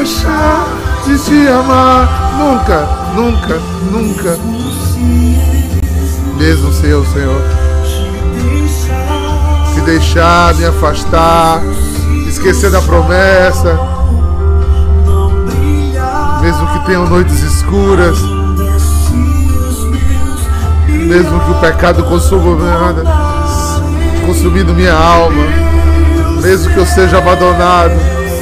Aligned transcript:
deixar 0.00 0.66
de 1.06 1.18
te 1.18 1.48
amar. 1.48 2.08
Nunca, 2.38 2.88
nunca, 3.14 3.60
nunca. 3.90 4.38
Mesmo 6.38 6.72
se 6.72 6.86
eu, 6.86 7.04
Senhor, 7.04 7.42
se 9.74 9.80
deixar 9.82 10.54
me 10.54 10.64
afastar, 10.64 11.60
esquecer 12.26 12.70
da 12.70 12.80
promessa, 12.80 13.78
mesmo 16.40 16.66
que 16.68 16.86
tenham 16.86 17.06
noites 17.06 17.42
escuras, 17.42 18.18
mesmo 20.88 21.40
que 21.40 21.50
o 21.50 21.60
pecado 21.60 22.02
consuma 22.04 22.94
consumindo 24.24 24.72
minha 24.72 24.94
alma, 24.94 25.44
mesmo 26.40 26.72
que 26.72 26.78
eu 26.78 26.86
seja 26.86 27.18
abandonado 27.18 28.00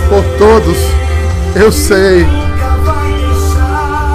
por 0.08 0.22
todos, 0.38 1.07
eu 1.58 1.72
sei 1.72 2.24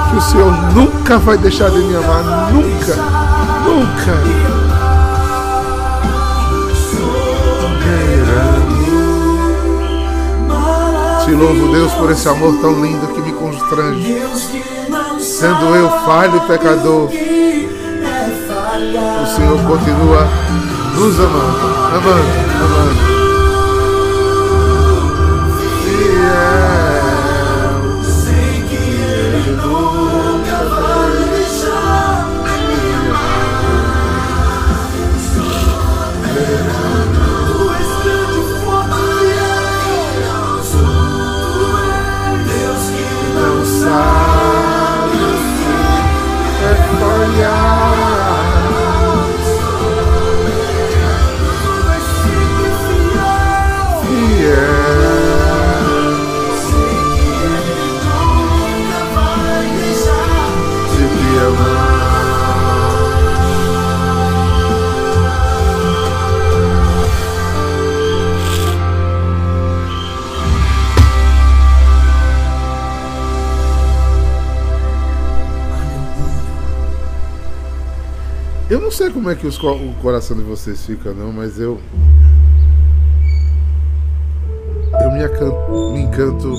que 0.09 0.15
o 0.15 0.21
Senhor 0.21 0.51
nunca 0.73 1.17
vai 1.17 1.37
deixar 1.37 1.69
de 1.69 1.79
me 1.79 1.95
amar, 1.95 2.51
nunca, 2.53 2.95
nunca. 3.65 4.53
Te 11.25 11.31
louvo, 11.31 11.71
Deus, 11.71 11.91
por 11.93 12.11
esse 12.11 12.27
amor 12.29 12.59
tão 12.61 12.81
lindo 12.81 13.07
que 13.07 13.21
me 13.21 13.31
constrange. 13.33 14.21
Sendo 15.19 15.75
eu 15.75 15.89
falho 16.05 16.37
e 16.37 16.47
pecador, 16.47 17.09
o 19.21 19.35
Senhor 19.35 19.59
continua 19.65 20.27
nos 20.95 21.19
amando, 21.19 21.65
amando, 21.95 22.52
como 79.23 79.31
é 79.31 79.35
que 79.37 79.47
os, 79.47 79.57
o 79.57 79.93
coração 80.01 80.35
de 80.35 80.43
vocês 80.43 80.85
fica, 80.85 81.13
não, 81.13 81.31
mas 81.31 81.57
eu. 81.57 81.79
Eu 85.01 85.11
me, 85.13 85.23
acanto, 85.23 85.93
me 85.93 86.01
encanto 86.01 86.53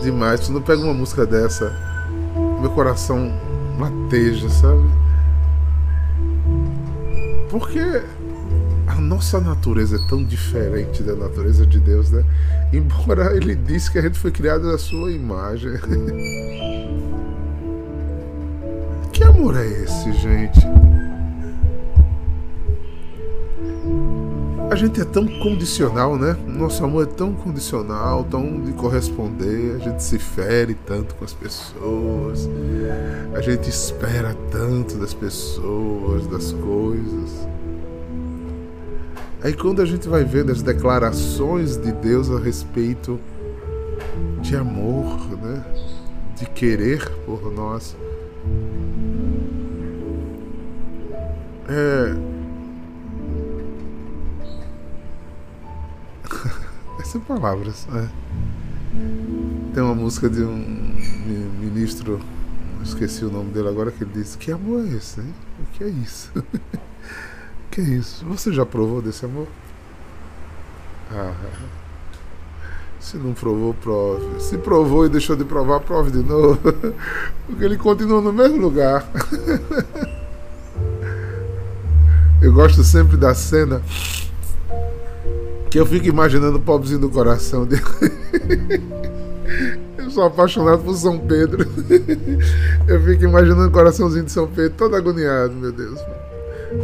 demais. 0.00 0.46
Quando 0.46 0.58
eu 0.58 0.62
pego 0.62 0.84
uma 0.84 0.94
música 0.94 1.26
dessa, 1.26 1.76
meu 2.60 2.70
coração 2.70 3.32
lateja, 3.80 4.48
sabe? 4.48 4.84
Porque 7.50 7.80
a 8.86 8.94
nossa 9.00 9.40
natureza 9.40 9.96
é 9.96 10.08
tão 10.08 10.22
diferente 10.22 11.02
da 11.02 11.16
natureza 11.16 11.66
de 11.66 11.80
Deus, 11.80 12.12
né? 12.12 12.24
Embora 12.72 13.36
ele 13.36 13.56
disse 13.56 13.90
que 13.90 13.98
a 13.98 14.02
gente 14.02 14.20
foi 14.20 14.30
criado 14.30 14.70
na 14.70 14.78
sua 14.78 15.10
imagem. 15.10 15.72
que 19.12 19.24
amor 19.24 19.56
é 19.56 19.66
esse, 19.66 20.12
gente? 20.12 20.60
A 24.70 24.76
gente 24.76 25.00
é 25.00 25.04
tão 25.04 25.26
condicional, 25.26 26.16
né? 26.16 26.36
Nosso 26.46 26.84
amor 26.84 27.02
é 27.02 27.06
tão 27.06 27.34
condicional, 27.34 28.22
tão 28.22 28.60
de 28.60 28.72
corresponder. 28.72 29.74
A 29.74 29.78
gente 29.78 30.00
se 30.00 30.16
fere 30.16 30.74
tanto 30.86 31.16
com 31.16 31.24
as 31.24 31.32
pessoas. 31.32 32.48
A 33.34 33.40
gente 33.40 33.68
espera 33.68 34.32
tanto 34.48 34.96
das 34.96 35.12
pessoas, 35.12 36.24
das 36.28 36.52
coisas. 36.52 37.48
Aí 39.42 39.52
quando 39.54 39.82
a 39.82 39.84
gente 39.84 40.08
vai 40.08 40.22
vendo 40.22 40.52
as 40.52 40.62
declarações 40.62 41.76
de 41.76 41.90
Deus 41.90 42.30
a 42.30 42.38
respeito 42.38 43.18
de 44.40 44.54
amor, 44.54 45.18
né? 45.42 45.64
De 46.36 46.46
querer 46.46 47.10
por 47.26 47.50
nós. 47.52 47.96
É, 51.68 52.39
Sem 57.10 57.20
palavras. 57.20 57.88
É. 57.92 58.08
Tem 59.74 59.82
uma 59.82 59.96
música 59.96 60.30
de 60.30 60.44
um 60.44 60.56
ministro, 61.58 62.20
esqueci 62.84 63.24
o 63.24 63.30
nome 63.32 63.50
dele 63.50 63.66
agora, 63.66 63.90
que 63.90 64.04
ele 64.04 64.12
disse: 64.14 64.38
Que 64.38 64.52
amor 64.52 64.86
é 64.86 64.90
esse? 64.90 65.18
Hein? 65.20 65.34
O 65.58 65.66
que 65.76 65.82
é 65.82 65.88
isso? 65.88 66.30
o 66.38 66.44
que 67.68 67.80
é 67.80 67.84
isso? 67.84 68.24
Você 68.26 68.52
já 68.52 68.64
provou 68.64 69.02
desse 69.02 69.24
amor? 69.24 69.48
Ah, 71.10 71.34
se 73.00 73.16
não 73.16 73.32
provou, 73.32 73.74
prove. 73.74 74.40
Se 74.40 74.56
provou 74.56 75.04
e 75.04 75.08
deixou 75.08 75.34
de 75.34 75.44
provar, 75.44 75.80
prove 75.80 76.12
de 76.12 76.22
novo. 76.22 76.60
Porque 77.44 77.64
ele 77.64 77.76
continua 77.76 78.20
no 78.20 78.32
mesmo 78.32 78.58
lugar. 78.58 79.04
Eu 82.40 82.52
gosto 82.52 82.84
sempre 82.84 83.16
da 83.16 83.34
cena 83.34 83.82
que 85.70 85.78
eu 85.78 85.86
fico 85.86 86.06
imaginando 86.06 86.58
o 86.58 86.60
pobrezinho 86.60 87.00
do 87.00 87.08
coração 87.08 87.64
dele. 87.64 87.82
Eu 89.96 90.10
sou 90.10 90.24
apaixonado 90.24 90.82
por 90.82 90.94
São 90.96 91.18
Pedro. 91.18 91.64
Eu 92.88 93.00
fico 93.02 93.24
imaginando 93.24 93.68
o 93.68 93.70
coraçãozinho 93.70 94.24
de 94.24 94.32
São 94.32 94.48
Pedro 94.48 94.74
todo 94.76 94.96
agoniado, 94.96 95.52
meu 95.52 95.70
Deus. 95.70 96.00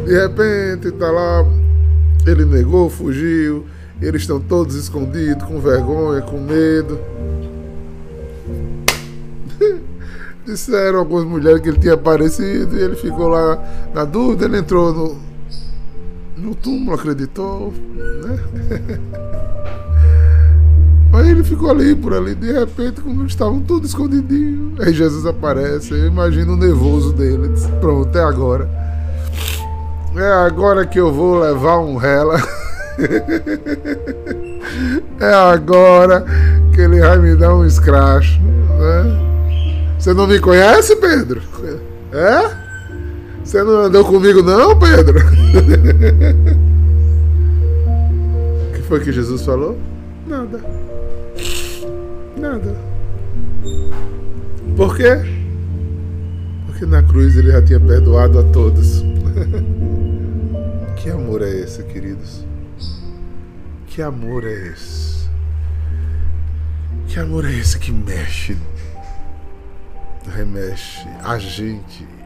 De 0.05 0.13
repente, 0.13 0.91
tá 0.91 1.11
lá, 1.11 1.45
ele 2.25 2.45
negou, 2.45 2.89
fugiu, 2.89 3.65
eles 4.01 4.21
estão 4.21 4.39
todos 4.39 4.75
escondidos, 4.75 5.43
com 5.43 5.59
vergonha, 5.59 6.21
com 6.21 6.39
medo. 6.39 6.97
Disseram 10.45 10.99
algumas 10.99 11.25
mulheres 11.25 11.59
que 11.59 11.69
ele 11.69 11.79
tinha 11.79 11.93
aparecido 11.93 12.77
e 12.77 12.81
ele 12.81 12.95
ficou 12.95 13.27
lá 13.27 13.89
na 13.93 14.05
dúvida, 14.05 14.45
ele 14.45 14.59
entrou 14.59 14.93
no, 14.93 15.17
no 16.37 16.55
túmulo, 16.55 16.93
acreditou, 16.93 17.73
né? 17.95 18.39
Aí 21.13 21.31
ele 21.31 21.43
ficou 21.43 21.71
ali, 21.71 21.95
por 21.95 22.13
ali, 22.13 22.35
de 22.35 22.51
repente, 22.51 23.01
quando 23.01 23.25
estavam 23.25 23.59
todos 23.61 23.89
escondidinhos. 23.89 24.79
Aí 24.79 24.93
Jesus 24.93 25.25
aparece, 25.25 25.91
eu 25.91 26.05
imagino 26.05 26.53
o 26.53 26.57
nervoso 26.57 27.11
dele. 27.13 27.47
Disse, 27.49 27.67
Pronto, 27.79 28.15
é 28.15 28.23
agora. 28.23 28.69
É 30.15 30.31
agora 30.45 30.85
que 30.85 30.99
eu 30.99 31.11
vou 31.11 31.39
levar 31.39 31.79
um 31.79 31.95
rela. 31.95 32.39
é 35.19 35.33
agora 35.33 36.23
que 36.73 36.81
ele 36.81 36.99
vai 36.99 37.17
me 37.17 37.35
dar 37.35 37.55
um 37.55 37.65
escracho. 37.65 38.39
Né? 38.41 39.95
Você 39.97 40.13
não 40.13 40.27
me 40.27 40.39
conhece, 40.39 40.95
Pedro? 40.97 41.41
É? 42.11 42.66
Você 43.47 43.63
não 43.63 43.83
andou 43.83 44.03
comigo, 44.03 44.43
não, 44.43 44.77
Pedro? 44.77 45.19
O 45.19 45.23
que 48.75 48.81
foi 48.81 48.99
que 48.99 49.13
Jesus 49.13 49.45
falou? 49.45 49.79
Nada. 50.27 50.61
Nada. 52.35 52.75
Por 54.75 54.97
quê? 54.97 55.21
Porque 56.65 56.85
na 56.85 57.01
cruz 57.01 57.37
ele 57.37 57.53
já 57.53 57.61
tinha 57.61 57.79
perdoado 57.79 58.37
a 58.37 58.43
todos. 58.43 59.01
que 61.01 61.09
amor 61.09 61.41
é 61.41 61.49
esse, 61.49 61.81
queridos? 61.83 62.43
Que 63.87 64.01
amor 64.01 64.43
é 64.43 64.73
esse? 64.73 65.29
Que 67.07 67.17
amor 67.17 67.45
é 67.45 67.53
esse 67.53 67.79
que 67.79 67.93
mexe, 67.93 68.57
remexe 70.35 71.07
a 71.23 71.39
gente 71.39 72.16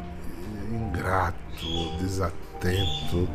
ingrato, 0.72 1.98
desatento. 2.00 3.28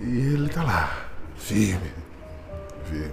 E 0.00 0.16
ele 0.34 0.48
tá 0.48 0.62
lá, 0.62 1.08
firme, 1.36 1.92
firme. 2.84 3.12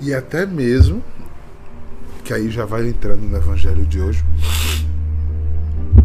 E 0.00 0.14
até 0.14 0.46
mesmo, 0.46 1.02
que 2.24 2.32
aí 2.32 2.50
já 2.50 2.64
vai 2.64 2.88
entrando 2.88 3.22
no 3.22 3.36
evangelho 3.36 3.84
de 3.84 4.00
hoje, 4.00 4.24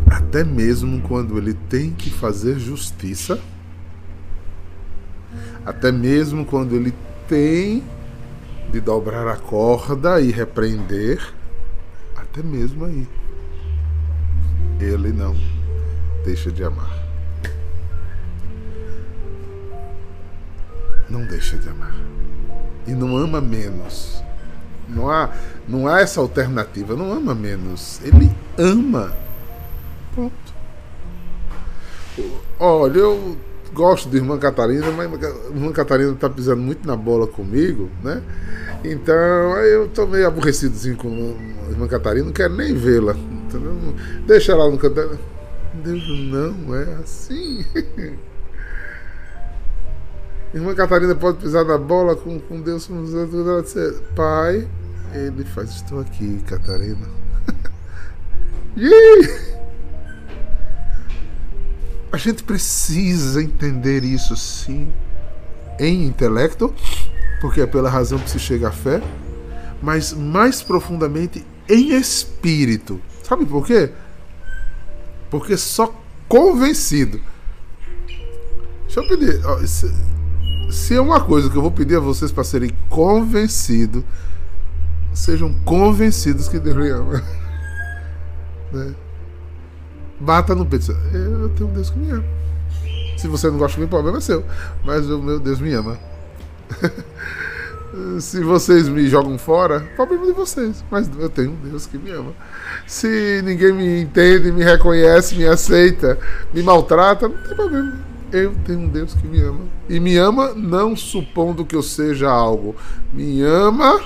até 0.09 0.43
mesmo 0.43 1.01
quando 1.01 1.37
ele 1.37 1.53
tem 1.53 1.91
que 1.91 2.09
fazer 2.09 2.59
justiça, 2.59 3.39
até 5.65 5.91
mesmo 5.91 6.45
quando 6.45 6.75
ele 6.75 6.93
tem 7.27 7.83
de 8.71 8.81
dobrar 8.81 9.27
a 9.27 9.37
corda 9.37 10.19
e 10.19 10.31
repreender, 10.31 11.33
até 12.15 12.43
mesmo 12.43 12.85
aí, 12.85 13.07
ele 14.79 15.11
não 15.11 15.35
deixa 16.23 16.51
de 16.51 16.63
amar. 16.63 16.91
Não 21.09 21.25
deixa 21.25 21.57
de 21.57 21.69
amar. 21.69 21.95
E 22.87 22.91
não 22.91 23.15
ama 23.15 23.39
menos. 23.39 24.21
Não 24.87 25.09
há, 25.09 25.31
não 25.67 25.87
há 25.87 26.01
essa 26.01 26.19
alternativa. 26.19 26.95
Não 26.95 27.11
ama 27.11 27.33
menos. 27.33 28.01
Ele 28.03 28.31
ama. 28.57 29.15
Ponto. 30.15 30.55
Olha, 32.59 32.97
eu 32.97 33.37
gosto 33.73 34.09
de 34.09 34.17
irmã 34.17 34.37
Catarina, 34.37 34.89
mas 34.91 35.11
a 35.23 35.29
irmã 35.53 35.71
Catarina 35.71 36.13
está 36.13 36.29
pisando 36.29 36.61
muito 36.61 36.87
na 36.87 36.95
bola 36.95 37.27
comigo, 37.27 37.89
né? 38.01 38.21
Então 38.83 39.13
eu 39.57 39.87
tô 39.89 40.07
meio 40.07 40.27
aborrecidozinho 40.27 40.95
com 40.95 41.35
a 41.67 41.71
irmã 41.71 41.87
Catarina, 41.87 42.25
não 42.25 42.33
quero 42.33 42.55
nem 42.55 42.73
vê-la. 42.73 43.15
Deixa 44.25 44.51
ela 44.51 44.69
no 44.69 44.77
canto. 44.77 45.19
Deus 45.83 46.03
não 46.31 46.75
é 46.75 46.95
assim. 46.95 47.65
Irmã 50.53 50.73
Catarina 50.73 51.13
pode 51.15 51.39
pisar 51.39 51.65
na 51.65 51.77
bola 51.77 52.15
com, 52.15 52.39
com 52.39 52.61
Deus. 52.61 52.89
Ela 52.89 53.61
dizer, 53.61 53.93
pai, 54.15 54.65
ele 55.13 55.43
faz, 55.43 55.71
estou 55.71 55.99
aqui, 55.99 56.41
Catarina. 56.47 57.07
A 62.11 62.17
gente 62.17 62.43
precisa 62.43 63.43
entender 63.43 64.05
isso 64.05 64.37
sim, 64.37 64.89
em 65.77 66.05
intelecto, 66.05 66.73
porque 67.41 67.59
é 67.59 67.67
pela 67.67 67.89
razão 67.89 68.17
que 68.17 68.29
se 68.29 68.39
chega 68.39 68.69
à 68.69 68.71
fé, 68.71 69.01
mas 69.81 70.13
mais 70.13 70.61
profundamente 70.61 71.45
em 71.67 71.93
espírito. 71.93 73.01
Sabe 73.27 73.43
por 73.43 73.65
quê? 73.65 73.91
Porque 75.31 75.57
só 75.57 75.91
convencido. 76.27 77.19
Deixa 78.83 78.99
eu 78.99 79.07
pedir. 79.07 79.41
Se 80.71 80.95
é 80.95 81.01
uma 81.01 81.19
coisa 81.19 81.49
que 81.49 81.57
eu 81.57 81.61
vou 81.61 81.71
pedir 81.71 81.95
a 81.95 81.99
vocês 81.99 82.31
para 82.31 82.43
serem 82.43 82.69
convencidos, 82.87 84.03
sejam 85.11 85.51
convencidos 85.65 86.47
que 86.47 86.59
Deus 86.59 86.77
lhe 86.77 86.89
ama. 86.91 87.23
né? 88.71 88.93
Bata 90.19 90.53
no 90.53 90.63
peito. 90.63 90.91
Eu 91.11 91.49
tenho 91.49 91.69
um 91.69 91.73
Deus 91.73 91.89
que 91.89 91.97
me 91.97 92.11
ama. 92.11 92.25
Se 93.17 93.27
você 93.27 93.49
não 93.49 93.57
gosta 93.57 93.73
de 93.73 93.79
mim, 93.79 93.87
o 93.87 93.89
problema 93.89 94.19
é 94.19 94.21
seu. 94.21 94.45
Mas 94.83 95.09
o 95.09 95.19
meu 95.19 95.39
Deus 95.39 95.59
me 95.59 95.73
ama. 95.73 95.97
Se 98.19 98.43
vocês 98.43 98.87
me 98.89 99.07
jogam 99.07 99.37
fora, 99.37 99.79
problema 99.95 100.25
de 100.25 100.31
vocês. 100.33 100.83
Mas 100.89 101.09
eu 101.17 101.29
tenho 101.29 101.51
um 101.51 101.69
Deus 101.69 101.85
que 101.85 101.97
me 101.97 102.11
ama. 102.11 102.33
Se 102.85 103.41
ninguém 103.43 103.71
me 103.71 104.01
entende, 104.01 104.51
me 104.51 104.63
reconhece, 104.63 105.35
me 105.35 105.45
aceita, 105.45 106.17
me 106.53 106.61
maltrata, 106.61 107.27
não 107.27 107.37
tem 107.37 107.55
problema. 107.55 107.93
Eu 108.31 108.53
tenho 108.65 108.79
um 108.79 108.87
Deus 108.87 109.13
que 109.13 109.27
me 109.27 109.41
ama. 109.41 109.61
E 109.87 109.99
me 109.99 110.17
ama 110.17 110.53
não 110.53 110.95
supondo 110.95 111.65
que 111.65 111.75
eu 111.75 111.83
seja 111.83 112.29
algo. 112.29 112.75
Me 113.13 113.41
ama 113.41 114.01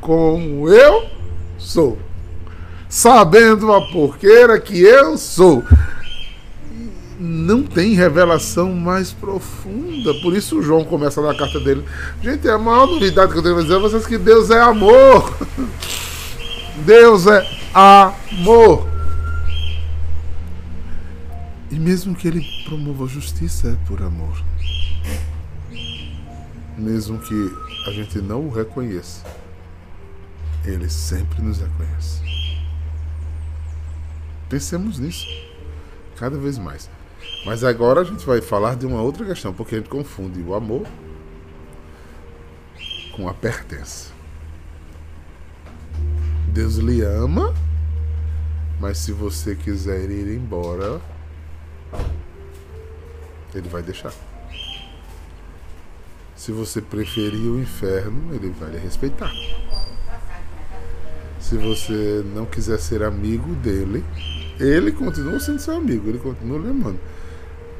como 0.00 0.68
eu 0.68 1.06
sou. 1.58 1.98
Sabendo 2.88 3.72
a 3.72 3.80
porqueira 3.92 4.58
que 4.60 4.80
eu 4.80 5.16
sou. 5.16 5.62
Não 7.42 7.64
tem 7.64 7.94
revelação 7.94 8.72
mais 8.72 9.12
profunda. 9.12 10.14
Por 10.22 10.36
isso 10.36 10.58
o 10.58 10.62
João 10.62 10.84
começa 10.84 11.20
na 11.20 11.34
carta 11.34 11.58
dele. 11.58 11.84
Gente, 12.22 12.48
a 12.48 12.56
maior 12.56 12.86
novidade 12.86 13.32
que 13.32 13.38
eu 13.38 13.42
tenho 13.42 13.58
a 13.58 13.62
dizer 13.62 13.74
a 13.74 13.78
vocês 13.80 14.04
é 14.04 14.08
que 14.08 14.16
Deus 14.16 14.48
é 14.50 14.60
amor. 14.60 15.34
Deus 16.86 17.26
é 17.26 17.44
amor. 17.74 18.86
E 21.68 21.74
mesmo 21.74 22.14
que 22.14 22.28
ele 22.28 22.46
promova 22.64 23.06
justiça, 23.08 23.70
é 23.70 23.86
por 23.88 24.00
amor. 24.02 24.40
Mesmo 26.78 27.18
que 27.18 27.52
a 27.88 27.90
gente 27.90 28.18
não 28.18 28.46
o 28.46 28.50
reconheça, 28.50 29.24
ele 30.64 30.88
sempre 30.88 31.42
nos 31.42 31.58
reconhece. 31.58 32.22
Pensemos 34.48 34.98
nisso 35.00 35.26
cada 36.16 36.38
vez 36.38 36.56
mais. 36.56 36.88
Mas 37.44 37.64
agora 37.64 38.02
a 38.02 38.04
gente 38.04 38.24
vai 38.24 38.40
falar 38.40 38.76
de 38.76 38.86
uma 38.86 39.02
outra 39.02 39.24
questão, 39.24 39.52
porque 39.52 39.74
a 39.74 39.78
gente 39.78 39.90
confunde 39.90 40.40
o 40.40 40.54
amor 40.54 40.86
com 43.12 43.28
a 43.28 43.34
pertença. 43.34 44.10
Deus 46.48 46.76
lhe 46.76 47.02
ama, 47.02 47.52
mas 48.78 48.98
se 48.98 49.12
você 49.12 49.56
quiser 49.56 50.10
ir 50.10 50.36
embora, 50.36 51.00
ele 53.54 53.68
vai 53.68 53.82
deixar. 53.82 54.12
Se 56.36 56.52
você 56.52 56.80
preferir 56.80 57.50
o 57.50 57.60
inferno, 57.60 58.34
ele 58.34 58.50
vai 58.50 58.70
lhe 58.70 58.78
respeitar. 58.78 59.32
Se 61.40 61.56
você 61.56 62.24
não 62.34 62.46
quiser 62.46 62.78
ser 62.78 63.02
amigo 63.02 63.54
dele, 63.56 64.04
ele 64.58 64.92
continua 64.92 65.38
sendo 65.40 65.58
seu 65.58 65.76
amigo, 65.76 66.08
ele 66.08 66.18
continua 66.18 66.58
lhe 66.58 66.70
amando. 66.70 67.00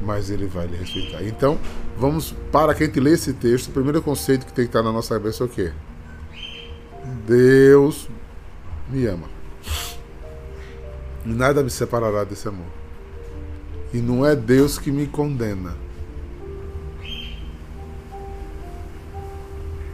Mas 0.02 0.30
ele 0.30 0.46
vai 0.46 0.66
lhe 0.66 0.76
respeitar. 0.76 1.22
Então, 1.22 1.58
vamos, 1.96 2.34
para 2.50 2.74
quem 2.74 2.88
te 2.88 2.98
lê 2.98 3.12
esse 3.12 3.32
texto, 3.32 3.68
o 3.68 3.72
primeiro 3.72 4.02
conceito 4.02 4.44
que 4.44 4.52
tem 4.52 4.64
que 4.64 4.70
estar 4.70 4.82
na 4.82 4.92
nossa 4.92 5.14
cabeça 5.14 5.44
é 5.44 5.46
o 5.46 5.48
quê? 5.48 5.72
Deus 7.26 8.08
me 8.90 9.06
ama. 9.06 9.28
Nada 11.24 11.62
me 11.62 11.70
separará 11.70 12.24
desse 12.24 12.48
amor. 12.48 12.66
E 13.94 13.98
não 13.98 14.26
é 14.26 14.34
Deus 14.34 14.78
que 14.78 14.90
me 14.90 15.06
condena. 15.06 15.76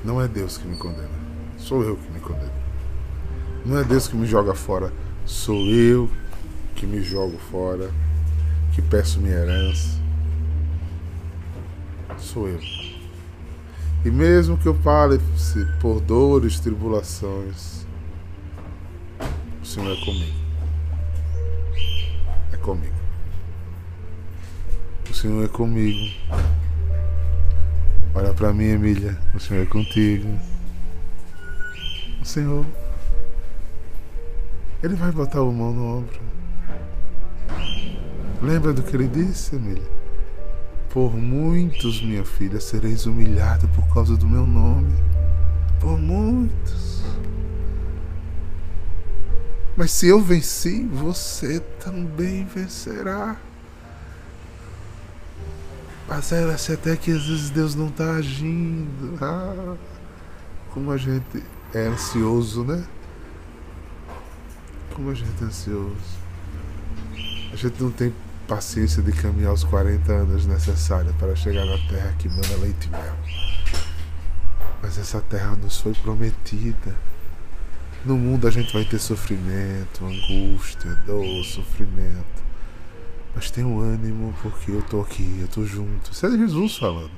Não 0.05 0.23
é 0.23 0.29
Deus 0.29 0.57
que 0.57 0.67
me 0.67 0.77
condena. 0.77 1.11
Sou 1.59 1.83
eu 1.83 1.97
que 1.97 2.11
me 2.11 2.21
condeno. 2.21 2.53
Não 3.67 3.79
é 3.79 3.85
Deus 3.85 4.09
que 4.09 4.17
me 4.17 4.27
joga 4.27 4.55
fora. 4.55 4.93
Sou 5.27 5.67
eu 5.67 6.09
que 6.75 6.87
me 6.87 7.03
jogo 7.03 7.37
fora. 7.51 7.91
Que 8.75 8.81
peço 8.81 9.21
minha 9.21 9.35
herança. 9.35 9.98
Sou 12.19 12.49
eu. 12.49 12.61
E 14.05 14.11
mesmo 14.11 14.57
que 14.57 14.67
eu 14.67 14.75
fale 14.75 15.21
por 15.81 16.01
dores, 16.01 16.61
tribulações, 16.61 17.87
o 19.63 19.67
Senhor 19.67 19.93
é 19.93 20.05
comigo. 20.05 20.39
É 22.53 22.57
comigo. 22.57 22.95
O 25.11 25.15
Senhor 25.15 25.45
é 25.45 25.49
comigo. 25.49 26.15
Olha 28.15 28.33
para 28.33 28.53
mim, 28.53 28.65
Emília. 28.65 29.19
O 29.35 29.41
Senhor 29.41 29.63
é 29.63 29.67
contigo. 29.67 30.29
O 32.21 32.25
Senhor, 32.25 32.65
Ele 34.83 34.95
vai 34.95 35.11
botar 35.13 35.39
a 35.39 35.45
mão 35.45 35.73
no 35.73 35.99
ombro. 35.99 36.21
Lembra 38.43 38.73
do 38.73 38.83
que 38.83 38.95
Ele 38.95 39.09
disse, 39.09 39.57
Emília? 39.57 39.98
Por 40.99 41.17
muitos, 41.17 42.03
minha 42.03 42.25
filha, 42.25 42.59
sereis 42.59 43.07
humilhada 43.07 43.69
por 43.69 43.87
causa 43.95 44.17
do 44.17 44.27
meu 44.27 44.45
nome. 44.45 44.93
Por 45.79 45.97
muitos. 45.97 47.05
Mas 49.77 49.93
se 49.93 50.09
eu 50.09 50.21
venci, 50.21 50.85
você 50.87 51.61
também 51.79 52.45
vencerá. 52.47 53.37
Parece 56.09 56.73
até 56.73 56.97
que 56.97 57.13
às 57.13 57.25
vezes 57.29 57.51
Deus 57.51 57.77
não 57.77 57.87
está 57.87 58.17
agindo. 58.17 59.17
Ah, 59.21 59.77
como 60.75 60.91
a 60.91 60.97
gente 60.97 61.45
é 61.73 61.87
ansioso, 61.87 62.65
né? 62.65 62.85
Como 64.97 65.11
a 65.11 65.15
gente 65.15 65.45
é 65.45 65.47
ansioso. 65.47 66.19
A 67.53 67.55
gente 67.55 67.81
não 67.81 67.93
tem 67.93 68.13
paciência 68.49 69.03
de 69.03 69.13
caminhar 69.13 69.53
os 69.53 69.63
40 69.63 70.11
anos 70.11 70.47
necessários 70.47 71.15
para 71.17 71.37
chegar 71.37 71.67
na 71.67 71.77
terra 71.87 72.15
que 72.19 72.31
manda 72.31 72.57
leite 72.57 72.87
e 72.87 72.91
mel. 72.91 73.17
Mas 74.83 74.99
essa 74.99 75.21
terra 75.21 75.55
nos 75.55 75.79
foi 75.79 75.93
prometida. 75.93 76.97
No 78.07 78.17
mundo 78.17 78.49
a 78.49 78.51
gente 78.51 78.73
vai 78.73 78.87
ter 78.87 78.99
sofrimento, 78.99 80.03
angústia, 80.03 80.95
dor, 81.05 81.45
sofrimento. 81.45 82.43
Mas 83.35 83.51
tenho 83.51 83.81
ânimo 83.81 84.35
porque 84.43 84.71
eu 84.71 84.83
tô 84.83 85.03
aqui, 85.03 85.41
eu 85.43 85.49
tô 85.49 85.67
junto. 85.67 86.11
Isso 86.11 86.25
é 86.25 86.31
Jesus 86.31 86.79
falando. 86.79 87.11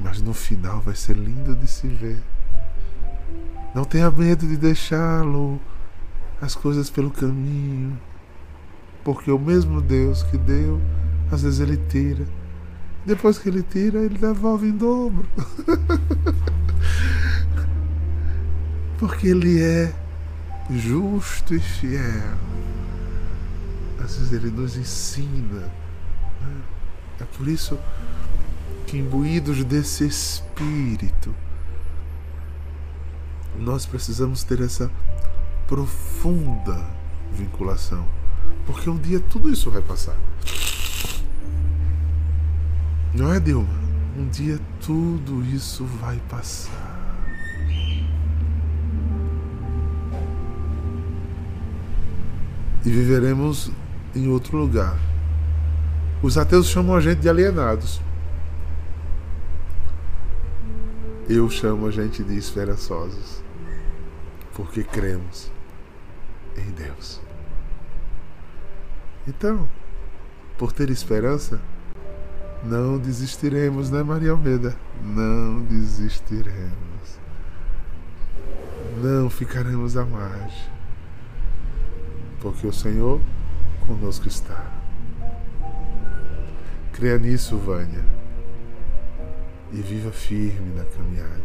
Mas 0.00 0.22
no 0.22 0.32
final 0.32 0.80
vai 0.80 0.94
ser 0.94 1.16
lindo 1.16 1.54
de 1.54 1.66
se 1.66 1.86
ver. 1.86 2.22
Não 3.74 3.84
tenha 3.84 4.10
medo 4.10 4.46
de 4.46 4.56
deixá-lo 4.56 5.60
as 6.40 6.54
coisas 6.54 6.88
pelo 6.88 7.10
caminho. 7.10 8.00
Porque 9.04 9.30
o 9.30 9.38
mesmo 9.38 9.80
Deus 9.80 10.22
que 10.22 10.38
deu, 10.38 10.80
às 11.30 11.42
vezes 11.42 11.60
ele 11.60 11.76
tira. 11.88 12.26
Depois 13.04 13.38
que 13.38 13.48
ele 13.48 13.62
tira, 13.62 13.98
ele 14.00 14.16
devolve 14.16 14.68
em 14.68 14.76
dobro. 14.76 15.26
Porque 18.98 19.26
ele 19.26 19.60
é 19.60 19.92
justo 20.70 21.54
e 21.54 21.60
fiel. 21.60 22.38
Às 23.98 24.16
vezes 24.16 24.32
ele 24.32 24.50
nos 24.50 24.76
ensina. 24.76 25.60
Né? 26.40 26.62
É 27.20 27.24
por 27.36 27.48
isso 27.48 27.76
que, 28.86 28.96
imbuídos 28.98 29.64
desse 29.64 30.06
espírito, 30.06 31.34
nós 33.58 33.84
precisamos 33.84 34.44
ter 34.44 34.60
essa 34.60 34.88
profunda 35.66 36.86
vinculação. 37.32 38.06
Porque 38.66 38.88
um 38.88 38.96
dia 38.96 39.20
tudo 39.20 39.50
isso 39.50 39.70
vai 39.70 39.82
passar. 39.82 40.16
Não 43.14 43.32
é, 43.32 43.38
Dilma? 43.38 43.68
Um 44.16 44.26
dia 44.28 44.58
tudo 44.80 45.44
isso 45.44 45.84
vai 45.84 46.18
passar. 46.28 46.92
E 52.84 52.90
viveremos 52.90 53.70
em 54.14 54.28
outro 54.28 54.56
lugar. 54.56 54.98
Os 56.22 56.38
ateus 56.38 56.68
chamam 56.68 56.96
a 56.96 57.00
gente 57.00 57.20
de 57.20 57.28
alienados. 57.28 58.00
Eu 61.28 61.48
chamo 61.48 61.86
a 61.86 61.90
gente 61.90 62.22
de 62.22 62.36
esperançosos. 62.36 63.42
Porque 64.54 64.82
cremos 64.82 65.50
em 66.56 66.70
Deus. 66.72 67.20
Então, 69.26 69.68
por 70.58 70.72
ter 70.72 70.90
esperança, 70.90 71.60
não 72.64 72.98
desistiremos, 72.98 73.90
né, 73.90 74.02
Maria 74.02 74.32
Almeida? 74.32 74.76
Não 75.02 75.62
desistiremos. 75.62 76.72
Não 79.02 79.30
ficaremos 79.30 79.96
à 79.96 80.04
margem. 80.04 80.70
Porque 82.40 82.66
o 82.66 82.72
Senhor 82.72 83.20
conosco 83.86 84.26
está. 84.26 84.72
Creia 86.92 87.18
nisso, 87.18 87.56
Vânia. 87.56 88.04
E 89.72 89.76
viva 89.76 90.10
firme 90.10 90.74
na 90.76 90.84
caminhada. 90.84 91.42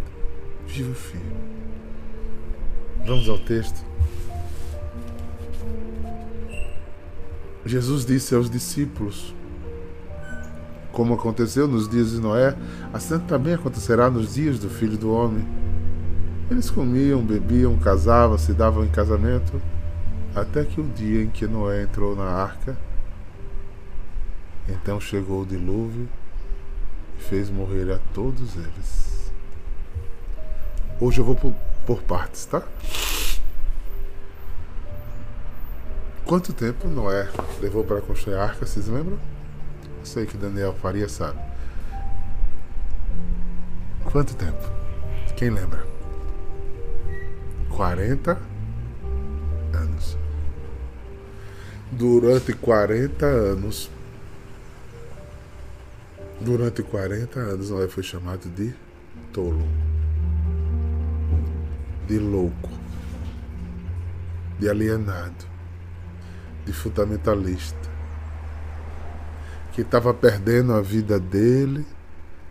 Viva 0.67 0.93
firme. 0.93 1.34
Vamos 3.05 3.29
ao 3.29 3.38
texto. 3.39 3.86
Jesus 7.67 8.05
disse 8.05 8.33
aos 8.33 8.50
discípulos: 8.50 9.36
Como 10.91 11.13
aconteceu 11.13 11.67
nos 11.67 11.88
dias 11.89 12.12
de 12.12 12.19
Noé, 12.19 12.55
assim 12.93 13.19
também 13.19 13.53
acontecerá 13.53 14.09
nos 14.09 14.33
dias 14.33 14.59
do 14.59 14.69
filho 14.69 14.97
do 14.97 15.12
homem. 15.12 15.45
Eles 16.50 16.69
comiam, 16.69 17.21
bebiam, 17.21 17.77
casavam, 17.77 18.38
se 18.38 18.53
davam 18.53 18.86
em 18.86 18.89
casamento, 18.89 19.62
até 20.33 20.63
que 20.63 20.79
o 20.79 20.83
dia 20.83 21.24
em 21.24 21.29
que 21.29 21.45
Noé 21.45 21.83
entrou 21.83 22.15
na 22.15 22.24
arca, 22.24 22.77
então 24.69 25.00
chegou 25.00 25.41
o 25.41 25.45
dilúvio 25.45 26.07
e 27.19 27.24
fez 27.24 27.50
morrer 27.50 27.91
a 27.91 28.00
todos 28.13 28.55
eles. 28.55 29.31
Hoje 31.00 31.19
eu 31.19 31.25
vou 31.25 31.36
por, 31.86 32.01
partes, 32.03 32.45
tá? 32.45 32.63
Quanto 36.27 36.51
tempo 36.51 36.89
Noé 36.89 37.29
levou 37.62 37.86
para 37.86 38.01
construir 38.01 38.36
a 38.36 38.43
arca, 38.43 38.65
vocês 38.65 38.89
lembram? 38.89 39.17
Eu 39.98 40.05
sei 40.05 40.25
que 40.25 40.36
Daniel 40.36 40.74
Faria 40.74 41.07
sabe. 41.07 41.39
Quanto 44.12 44.36
tempo? 44.36 44.60
Quem 45.38 45.50
lembra? 45.50 45.88
40 47.69 48.38
anos. 49.74 50.17
Durante 51.93 52.51
40 52.51 53.25
anos, 53.25 53.89
durante 56.41 56.84
40 56.84 57.39
anos, 57.39 57.69
Noé 57.69 57.88
foi 57.88 58.03
chamado 58.03 58.50
de 58.50 58.75
tolo, 59.31 59.65
de 62.05 62.19
louco, 62.19 62.69
de 64.60 64.69
alienado 64.69 65.56
de 66.67 66.74
fundamentalista, 66.74 67.89
que 69.71 69.81
estava 69.81 70.13
perdendo 70.13 70.74
a 70.74 70.81
vida 70.81 71.17
dele, 71.17 71.86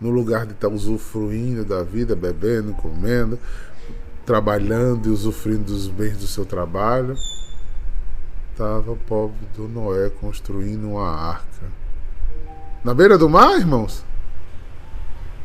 no 0.00 0.10
lugar 0.10 0.46
de 0.46 0.52
estar 0.52 0.68
tá 0.68 0.74
usufruindo 0.74 1.64
da 1.64 1.82
vida, 1.82 2.16
bebendo, 2.16 2.72
comendo, 2.74 3.38
trabalhando 4.24 5.08
e 5.08 5.12
usufruindo 5.12 5.64
dos 5.64 5.86
bens 5.86 6.16
do 6.16 6.26
seu 6.26 6.46
trabalho, 6.46 7.14
estava 8.50 8.90
o 8.90 8.96
pobre 8.96 9.46
do 9.54 9.68
Noé 9.68 10.10
construindo 10.10 10.88
uma 10.88 11.08
arca. 11.08 11.66
Na 12.82 12.94
beira 12.94 13.18
do 13.18 13.28
mar, 13.28 13.58
irmãos? 13.58 14.02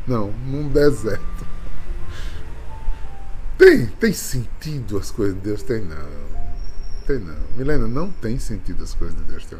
Não, 0.06 0.32
num 0.46 0.68
deserto. 0.68 1.46
Tem, 3.58 3.86
tem 3.86 4.12
sentido 4.12 4.96
as 4.96 5.10
coisas 5.10 5.36
de 5.36 5.42
Deus? 5.42 5.62
Tem 5.62 5.80
não. 5.82 6.41
Tem 7.06 7.18
não. 7.18 7.34
Milena, 7.56 7.88
não 7.88 8.10
tem 8.10 8.38
sentido 8.38 8.82
as 8.82 8.94
coisas 8.94 9.16
de 9.16 9.24
Deus 9.24 9.44
ter 9.44 9.58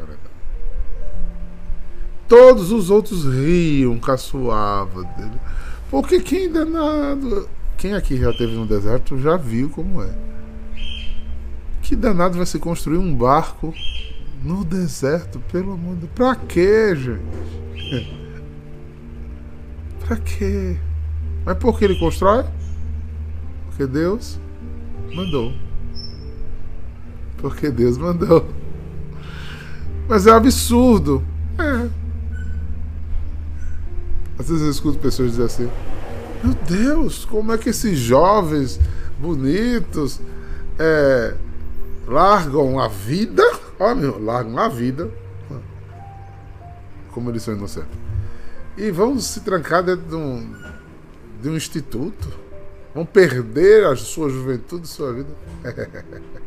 Todos 2.27 2.71
os 2.71 2.89
outros 2.89 3.25
riam, 3.25 3.99
caçoavam 3.99 5.03
dele. 5.17 5.39
Porque 5.89 6.19
quem 6.21 6.51
danado. 6.51 7.49
Quem 7.77 7.93
aqui 7.93 8.17
já 8.17 8.31
esteve 8.31 8.53
no 8.53 8.65
deserto 8.65 9.19
já 9.19 9.35
viu 9.35 9.69
como 9.69 10.01
é. 10.01 10.09
Que 11.81 11.95
danado 11.95 12.37
vai 12.37 12.45
se 12.45 12.57
construir 12.59 12.97
um 12.97 13.13
barco 13.13 13.73
no 14.41 14.63
deserto, 14.63 15.39
pelo 15.51 15.73
amor 15.73 15.95
de 15.95 16.01
Deus. 16.01 16.11
Pra 16.15 16.35
quê, 16.35 16.95
gente? 16.95 18.23
pra 20.07 20.15
quê? 20.15 20.77
Mas 21.45 21.57
por 21.57 21.77
que 21.77 21.85
ele 21.85 21.99
constrói? 21.99 22.45
Porque 23.65 23.85
Deus 23.85 24.39
mandou 25.13 25.53
porque 27.43 27.69
Deus 27.69 27.97
mandou. 27.97 28.47
Mas 30.07 30.25
é 30.25 30.31
um 30.31 30.37
absurdo. 30.37 31.21
É. 31.59 31.89
Às 34.39 34.47
vezes 34.47 34.63
eu 34.63 34.71
escuto 34.71 34.97
pessoas 34.97 35.31
dizer 35.31 35.43
assim: 35.43 35.69
Meu 36.41 36.53
Deus, 36.53 37.25
como 37.25 37.51
é 37.51 37.57
que 37.57 37.69
esses 37.69 37.99
jovens 37.99 38.79
bonitos 39.19 40.21
é, 40.79 41.35
largam 42.07 42.79
a 42.79 42.87
vida? 42.87 43.43
Ó, 43.77 43.93
meu, 43.93 44.23
largam 44.23 44.57
a 44.57 44.69
vida. 44.69 45.11
Como 47.11 47.29
eles 47.29 47.43
são 47.43 47.53
inocentes. 47.53 47.91
E 48.77 48.89
vão 48.89 49.19
se 49.19 49.41
trancar 49.41 49.83
dentro 49.83 50.05
de 50.07 50.15
um, 50.15 50.55
de 51.41 51.49
um 51.49 51.57
instituto. 51.57 52.29
Vão 52.95 53.05
perder 53.05 53.85
a 53.85 53.97
sua 53.97 54.29
juventude, 54.29 54.87
sua 54.87 55.11
vida. 55.11 55.29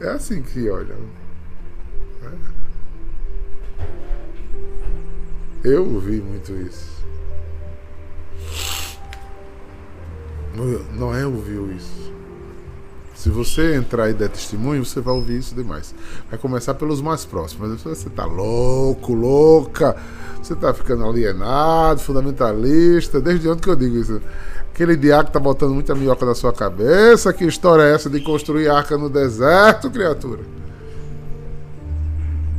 É 0.00 0.10
assim 0.10 0.42
que 0.42 0.68
olham. 0.70 0.96
Eu 5.64 5.84
ouvi 5.92 6.20
muito 6.20 6.52
isso. 6.52 6.98
Noé 10.94 11.26
ouviu 11.26 11.72
isso. 11.72 12.12
Se 13.14 13.30
você 13.30 13.74
entrar 13.74 14.08
e 14.08 14.14
der 14.14 14.28
testemunho, 14.28 14.84
você 14.84 15.00
vai 15.00 15.12
ouvir 15.12 15.38
isso 15.38 15.52
demais. 15.52 15.92
Vai 16.30 16.38
começar 16.38 16.74
pelos 16.74 17.00
mais 17.00 17.24
próximos. 17.24 17.82
Você 17.82 18.08
tá 18.10 18.24
louco, 18.24 19.12
louca. 19.12 19.96
Você 20.40 20.54
tá 20.54 20.72
ficando 20.72 21.04
alienado, 21.04 22.00
fundamentalista. 22.00 23.20
Desde 23.20 23.48
onde 23.48 23.62
que 23.62 23.68
eu 23.68 23.74
digo 23.74 23.96
isso? 23.96 24.22
Aquele 24.78 24.96
diácono 24.96 25.32
tá 25.32 25.40
botando 25.40 25.74
muita 25.74 25.92
minhoca 25.92 26.24
na 26.24 26.36
sua 26.36 26.52
cabeça. 26.52 27.32
Que 27.32 27.44
história 27.44 27.82
é 27.82 27.92
essa 27.92 28.08
de 28.08 28.20
construir 28.20 28.68
arca 28.68 28.96
no 28.96 29.10
deserto, 29.10 29.90
criatura? 29.90 30.42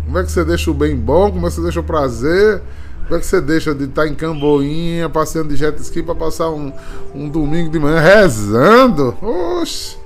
Como 0.03 0.19
é 0.19 0.23
que 0.25 0.29
você 0.29 0.43
deixa 0.43 0.69
o 0.69 0.73
bem 0.73 0.97
bom? 0.97 1.31
Como 1.31 1.47
é 1.47 1.49
que 1.49 1.55
você 1.55 1.61
deixa 1.61 1.79
o 1.79 1.83
prazer? 1.83 2.61
Como 3.03 3.15
é 3.15 3.19
que 3.21 3.25
você 3.25 3.39
deixa 3.39 3.73
de 3.73 3.85
estar 3.85 4.01
tá 4.01 4.07
em 4.09 4.13
Camboinha, 4.15 5.07
passeando 5.07 5.47
de 5.47 5.55
jet 5.55 5.79
ski 5.79 6.03
para 6.03 6.13
passar 6.13 6.49
um, 6.49 6.73
um 7.15 7.29
domingo 7.29 7.71
de 7.71 7.79
manhã 7.79 8.01
rezando? 8.01 9.17
Oxe! 9.21 9.97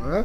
Não 0.00 0.14
é? 0.14 0.24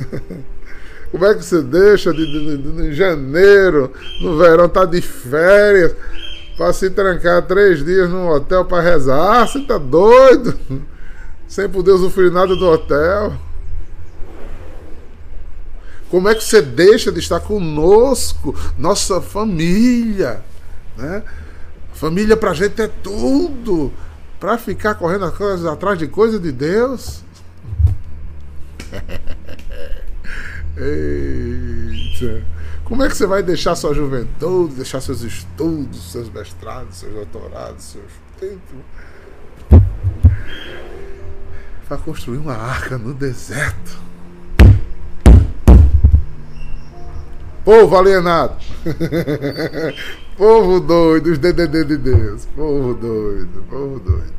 Como 1.12 1.26
é 1.26 1.34
que 1.34 1.44
você 1.44 1.60
deixa 1.60 2.10
de, 2.10 2.24
de, 2.24 2.56
de, 2.56 2.72
de 2.72 2.94
janeiro, 2.94 3.92
no 4.22 4.38
verão, 4.38 4.66
tá 4.66 4.86
de 4.86 5.02
férias, 5.02 5.94
para 6.56 6.72
se 6.72 6.90
trancar 6.90 7.42
três 7.42 7.84
dias 7.84 8.08
num 8.08 8.28
hotel 8.28 8.64
para 8.64 8.82
rezar? 8.82 9.42
Ah, 9.42 9.46
você 9.46 9.60
tá 9.60 9.78
doido? 9.78 10.58
Sem 11.48 11.68
poder 11.68 11.92
usufruir 11.92 12.32
nada 12.32 12.54
do 12.54 12.66
hotel. 12.66 13.34
Como 16.10 16.28
é 16.28 16.34
que 16.34 16.44
você 16.44 16.62
deixa 16.62 17.10
de 17.10 17.18
estar 17.18 17.40
conosco, 17.40 18.54
nossa 18.78 19.20
família, 19.20 20.44
né? 20.96 21.24
Família 21.92 22.36
pra 22.36 22.54
gente 22.54 22.80
é 22.82 22.88
tudo. 22.88 23.92
Pra 24.38 24.58
ficar 24.58 24.94
correndo 24.94 25.24
atrás 25.24 25.98
de 25.98 26.06
coisa 26.06 26.38
de 26.38 26.52
Deus. 26.52 27.22
Eita. 30.76 32.44
Como 32.84 33.02
é 33.02 33.08
que 33.08 33.16
você 33.16 33.26
vai 33.26 33.42
deixar 33.42 33.74
sua 33.74 33.94
juventude, 33.94 34.74
deixar 34.74 35.00
seus 35.00 35.22
estudos, 35.22 36.12
seus 36.12 36.28
mestrados, 36.28 36.96
seus 36.96 37.14
doutorados, 37.14 37.82
seus 37.82 38.12
tempos? 38.38 38.78
Para 41.88 41.96
construir 41.96 42.38
uma 42.38 42.54
arca 42.54 42.98
no 42.98 43.14
deserto. 43.14 43.98
Povo 47.64 47.96
alienado. 47.96 48.56
povo 50.36 50.78
doido, 50.80 51.32
os 51.32 51.38
DDD 51.38 51.84
de 51.84 51.96
Deus. 51.96 52.46
Povo 52.54 52.92
doido, 52.92 53.64
povo 53.70 53.98
doido. 53.98 54.34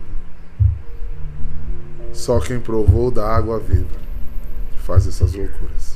Só 2.14 2.40
quem 2.40 2.60
provou 2.60 3.10
da 3.10 3.28
água 3.28 3.60
viva 3.60 4.06
faz 4.86 5.08
essas 5.08 5.34
loucuras. 5.34 5.95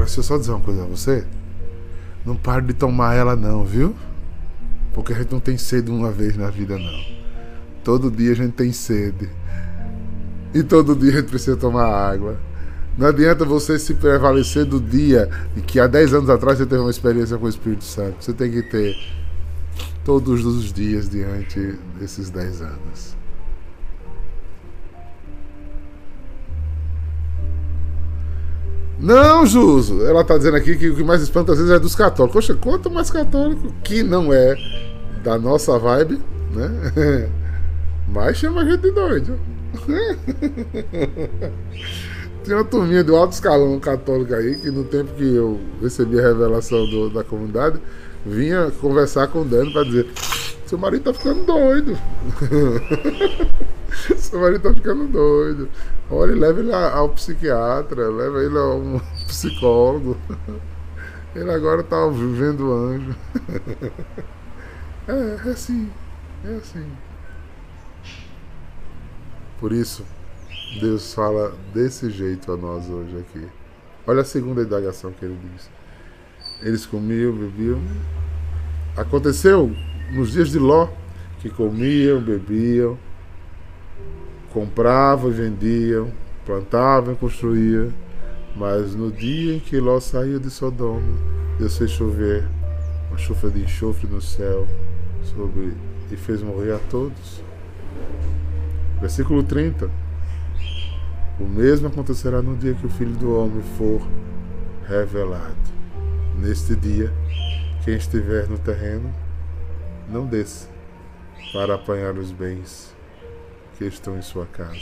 Agora, 0.00 0.08
se 0.08 0.18
eu 0.18 0.22
só 0.24 0.38
dizer 0.38 0.52
uma 0.52 0.60
coisa 0.60 0.82
a 0.82 0.86
você, 0.86 1.26
não 2.24 2.34
pare 2.34 2.64
de 2.64 2.72
tomar 2.72 3.14
ela 3.14 3.36
não, 3.36 3.66
viu? 3.66 3.94
Porque 4.94 5.12
a 5.12 5.16
gente 5.16 5.30
não 5.30 5.40
tem 5.40 5.58
sede 5.58 5.90
uma 5.90 6.10
vez 6.10 6.38
na 6.38 6.48
vida 6.48 6.78
não. 6.78 7.04
Todo 7.84 8.10
dia 8.10 8.32
a 8.32 8.34
gente 8.34 8.52
tem 8.52 8.72
sede. 8.72 9.28
E 10.54 10.62
todo 10.62 10.96
dia 10.96 11.10
a 11.10 11.16
gente 11.16 11.28
precisa 11.28 11.54
tomar 11.54 11.84
água. 11.84 12.38
Não 12.96 13.08
adianta 13.08 13.44
você 13.44 13.78
se 13.78 13.92
prevalecer 13.92 14.64
do 14.64 14.80
dia 14.80 15.28
em 15.54 15.60
que 15.60 15.78
há 15.78 15.86
10 15.86 16.14
anos 16.14 16.30
atrás 16.30 16.56
você 16.56 16.64
teve 16.64 16.80
uma 16.80 16.90
experiência 16.90 17.36
com 17.36 17.44
o 17.44 17.50
Espírito 17.50 17.84
Santo. 17.84 18.24
Você 18.24 18.32
tem 18.32 18.50
que 18.50 18.62
ter 18.62 18.96
todos 20.02 20.46
os 20.46 20.72
dias 20.72 21.10
diante 21.10 21.78
desses 21.98 22.30
10 22.30 22.62
anos. 22.62 23.19
Não, 29.00 29.46
Juso. 29.46 30.04
Ela 30.04 30.20
está 30.20 30.36
dizendo 30.36 30.56
aqui 30.56 30.76
que 30.76 30.90
o 30.90 30.96
que 30.96 31.02
mais 31.02 31.22
espanta 31.22 31.52
às 31.52 31.58
vezes 31.58 31.72
é 31.72 31.78
dos 31.78 31.94
católicos. 31.94 32.46
Poxa, 32.46 32.54
quanto 32.54 32.90
mais 32.90 33.10
católico 33.10 33.72
que 33.82 34.02
não 34.02 34.32
é 34.32 34.54
da 35.24 35.38
nossa 35.38 35.78
vibe, 35.78 36.20
né? 36.52 37.28
Mais 38.08 38.36
chama 38.36 38.62
a 38.62 38.64
gente 38.64 38.80
de 38.80 38.90
doido. 38.90 39.38
Tinha 42.42 42.56
uma 42.56 42.64
turminha 42.64 43.04
do 43.04 43.14
alto 43.14 43.32
escalão 43.32 43.78
católico 43.78 44.34
aí, 44.34 44.56
que 44.56 44.70
no 44.70 44.82
tempo 44.84 45.12
que 45.14 45.34
eu 45.34 45.60
recebi 45.80 46.18
a 46.18 46.22
revelação 46.22 46.78
do, 46.90 47.10
da 47.10 47.22
comunidade, 47.22 47.78
vinha 48.26 48.72
conversar 48.80 49.28
com 49.28 49.42
o 49.42 49.44
Dani 49.44 49.72
para 49.72 49.84
dizer: 49.84 50.08
seu 50.70 50.78
marido 50.78 51.02
tá 51.02 51.12
ficando 51.12 51.44
doido. 51.44 51.98
seu 54.16 54.40
marido 54.40 54.62
tá 54.62 54.72
ficando 54.72 55.08
doido. 55.08 55.68
Olha, 56.08 56.32
leva 56.32 56.60
ele 56.60 56.72
ao 56.72 57.08
psiquiatra, 57.08 58.08
leva 58.08 58.40
ele 58.40 58.56
a 58.56 58.66
um 58.66 59.00
psicólogo. 59.26 60.16
Ele 61.34 61.50
agora 61.50 61.82
tá 61.82 62.06
vivendo 62.06 62.72
anjo. 62.72 63.16
É, 65.08 65.48
é 65.48 65.50
assim, 65.50 65.90
é 66.44 66.54
assim. 66.54 66.86
Por 69.58 69.72
isso, 69.72 70.06
Deus 70.78 71.12
fala 71.12 71.52
desse 71.74 72.10
jeito 72.10 72.52
a 72.52 72.56
nós 72.56 72.88
hoje 72.88 73.18
aqui. 73.18 73.48
Olha 74.06 74.20
a 74.20 74.24
segunda 74.24 74.62
indagação 74.62 75.10
que 75.10 75.24
ele 75.24 75.36
diz. 75.52 75.68
Eles 76.62 76.86
comiam, 76.86 77.32
bebiam. 77.32 77.82
Aconteceu 78.96 79.74
nos 80.12 80.32
dias 80.32 80.50
de 80.50 80.58
Ló 80.58 80.88
que 81.40 81.48
comiam, 81.48 82.20
bebiam, 82.20 82.98
compravam 84.52 85.30
e 85.30 85.34
vendiam, 85.34 86.10
plantavam 86.44 87.14
e 87.14 87.16
construíam. 87.16 87.92
Mas 88.56 88.94
no 88.94 89.10
dia 89.12 89.56
em 89.56 89.60
que 89.60 89.78
Ló 89.78 90.00
saiu 90.00 90.40
de 90.40 90.50
Sodoma, 90.50 91.00
Deus 91.58 91.78
fez 91.78 91.90
chover 91.90 92.46
uma 93.08 93.16
chuva 93.16 93.50
de 93.50 93.62
enxofre 93.62 94.08
no 94.08 94.20
céu 94.20 94.66
sobre, 95.22 95.72
e 96.10 96.16
fez 96.16 96.42
morrer 96.42 96.72
a 96.72 96.78
todos. 96.90 97.42
Versículo 99.00 99.42
30. 99.42 99.90
O 101.38 101.44
mesmo 101.44 101.88
acontecerá 101.88 102.42
no 102.42 102.56
dia 102.56 102.74
que 102.74 102.86
o 102.86 102.90
Filho 102.90 103.12
do 103.12 103.34
Homem 103.34 103.62
for 103.78 104.02
revelado. 104.86 105.56
Neste 106.38 106.76
dia, 106.76 107.12
quem 107.84 107.94
estiver 107.94 108.46
no 108.48 108.58
terreno, 108.58 109.10
não 110.10 110.26
desça 110.26 110.68
para 111.52 111.74
apanhar 111.74 112.18
os 112.18 112.32
bens 112.32 112.94
que 113.78 113.84
estão 113.84 114.18
em 114.18 114.22
sua 114.22 114.44
casa. 114.46 114.78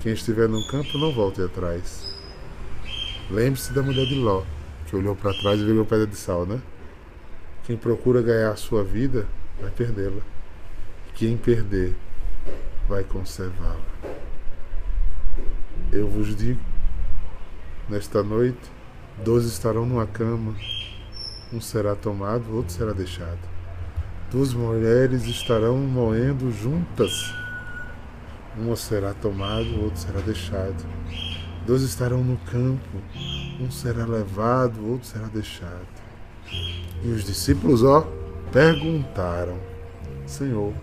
Quem 0.00 0.12
estiver 0.12 0.48
no 0.48 0.66
campo, 0.68 0.98
não 0.98 1.12
volte 1.12 1.42
atrás. 1.42 2.16
Lembre-se 3.30 3.72
da 3.72 3.82
mulher 3.82 4.06
de 4.06 4.14
Ló, 4.14 4.42
que 4.86 4.96
olhou 4.96 5.14
para 5.14 5.34
trás 5.34 5.60
e 5.60 5.64
virou 5.64 5.84
pedra 5.84 6.06
de 6.06 6.16
sal, 6.16 6.46
né? 6.46 6.60
Quem 7.64 7.76
procura 7.76 8.22
ganhar 8.22 8.50
a 8.50 8.56
sua 8.56 8.82
vida, 8.82 9.26
vai 9.60 9.70
perdê-la. 9.70 10.22
Quem 11.14 11.36
perder, 11.36 11.94
vai 12.88 13.04
conservá-la. 13.04 13.80
Eu 15.92 16.08
vos 16.08 16.34
digo, 16.34 16.60
nesta 17.88 18.22
noite, 18.22 18.70
dois 19.24 19.44
estarão 19.44 19.84
numa 19.84 20.06
cama, 20.06 20.54
um 21.52 21.60
será 21.60 21.94
tomado, 21.94 22.54
outro 22.54 22.72
será 22.72 22.92
deixado. 22.92 23.55
Duas 24.30 24.52
mulheres 24.52 25.24
estarão 25.24 25.78
moendo 25.78 26.50
juntas, 26.50 27.32
uma 28.56 28.74
será 28.74 29.14
tomado, 29.14 29.84
outro 29.84 30.00
será 30.00 30.20
deixado. 30.20 30.84
Dois 31.64 31.82
estarão 31.82 32.24
no 32.24 32.36
campo, 32.38 33.02
um 33.60 33.70
será 33.70 34.04
levado, 34.04 34.84
outro 34.84 35.06
será 35.06 35.26
deixado. 35.26 35.86
E 37.04 37.08
os 37.08 37.24
discípulos, 37.24 37.84
ó, 37.84 38.04
perguntaram: 38.52 39.58
Senhor, 40.26 40.74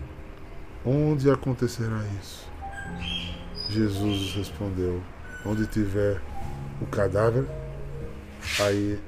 onde 0.84 1.30
acontecerá 1.30 2.02
isso? 2.22 2.48
Jesus 3.68 4.34
respondeu: 4.36 5.02
Onde 5.44 5.66
tiver 5.66 6.20
o 6.80 6.86
cadáver, 6.86 7.46
aí 8.58 8.98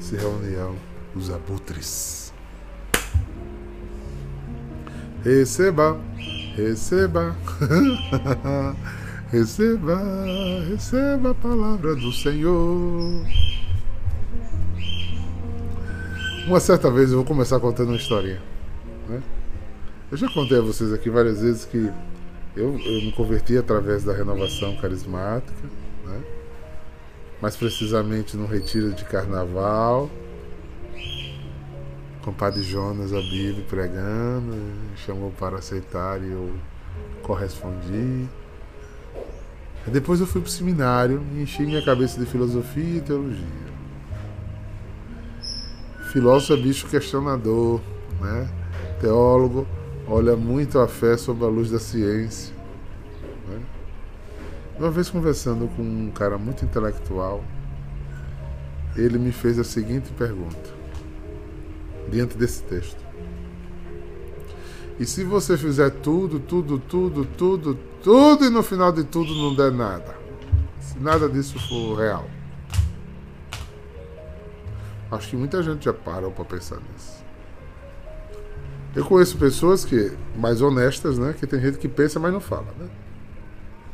se 0.00 0.16
reunirão 0.16 0.76
os 1.14 1.30
abutres. 1.30 2.21
Receba, 5.24 6.00
receba, 6.56 7.36
receba, 9.30 10.02
receba 10.68 11.30
a 11.30 11.34
palavra 11.34 11.94
do 11.94 12.12
Senhor. 12.12 13.24
Uma 16.44 16.58
certa 16.58 16.90
vez 16.90 17.10
eu 17.10 17.18
vou 17.18 17.24
começar 17.24 17.60
contando 17.60 17.90
uma 17.90 17.96
historinha. 17.96 18.42
Né? 19.08 19.22
Eu 20.10 20.16
já 20.16 20.28
contei 20.28 20.58
a 20.58 20.60
vocês 20.60 20.92
aqui 20.92 21.08
várias 21.08 21.40
vezes 21.40 21.66
que 21.66 21.88
eu, 22.56 22.76
eu 22.80 23.02
me 23.02 23.12
converti 23.12 23.56
através 23.56 24.02
da 24.02 24.12
renovação 24.12 24.74
carismática, 24.78 25.52
né? 26.04 26.20
mais 27.40 27.54
precisamente 27.54 28.36
num 28.36 28.46
retiro 28.46 28.92
de 28.92 29.04
carnaval, 29.04 30.10
com 32.22 32.30
o 32.30 32.34
padre 32.34 32.62
Jonas 32.62 33.12
a 33.12 33.20
Bíblia 33.20 33.64
pregando, 33.68 34.56
chamou 34.96 35.30
para 35.38 35.58
aceitar 35.58 36.20
e 36.22 36.30
eu 36.30 36.54
correspondi. 37.22 38.28
Depois 39.86 40.20
eu 40.20 40.26
fui 40.26 40.40
para 40.40 40.48
o 40.48 40.50
seminário 40.50 41.22
e 41.34 41.42
enchi 41.42 41.62
minha 41.64 41.84
cabeça 41.84 42.18
de 42.18 42.26
filosofia 42.26 42.98
e 42.98 43.00
teologia. 43.00 43.72
Filósofo 46.12 46.52
é 46.52 46.56
bicho 46.56 46.86
questionador, 46.88 47.80
né? 48.20 48.48
teólogo 49.00 49.66
olha 50.06 50.36
muito 50.36 50.78
a 50.78 50.86
fé 50.86 51.16
sob 51.16 51.44
a 51.44 51.48
luz 51.48 51.70
da 51.70 51.78
ciência. 51.78 52.54
Né? 53.48 53.60
Uma 54.78 54.90
vez 54.90 55.08
conversando 55.08 55.68
com 55.74 55.82
um 55.82 56.10
cara 56.10 56.38
muito 56.38 56.64
intelectual, 56.64 57.42
ele 58.96 59.18
me 59.18 59.32
fez 59.32 59.58
a 59.58 59.64
seguinte 59.64 60.12
pergunta, 60.12 60.70
diante 62.10 62.36
desse 62.36 62.62
texto. 62.64 63.02
E 64.98 65.06
se 65.06 65.24
você 65.24 65.56
fizer 65.56 65.90
tudo, 65.90 66.38
tudo, 66.38 66.78
tudo, 66.78 67.24
tudo, 67.24 67.78
tudo 68.02 68.44
e 68.44 68.50
no 68.50 68.62
final 68.62 68.92
de 68.92 69.04
tudo 69.04 69.34
não 69.34 69.54
der 69.54 69.72
nada? 69.72 70.14
Se 70.80 70.98
nada 70.98 71.28
disso 71.28 71.58
for 71.68 71.96
real. 71.96 72.28
Acho 75.10 75.30
que 75.30 75.36
muita 75.36 75.62
gente 75.62 75.84
já 75.84 75.92
parou 75.92 76.30
para 76.30 76.44
pensar 76.44 76.76
nisso. 76.76 77.22
Eu 78.94 79.04
conheço 79.04 79.36
pessoas 79.38 79.84
que 79.84 80.12
mais 80.36 80.60
honestas, 80.60 81.18
né? 81.18 81.34
Que 81.38 81.46
tem 81.46 81.60
gente 81.60 81.78
que 81.78 81.88
pensa, 81.88 82.20
mas 82.20 82.32
não 82.32 82.40
fala, 82.40 82.66
né? 82.78 82.88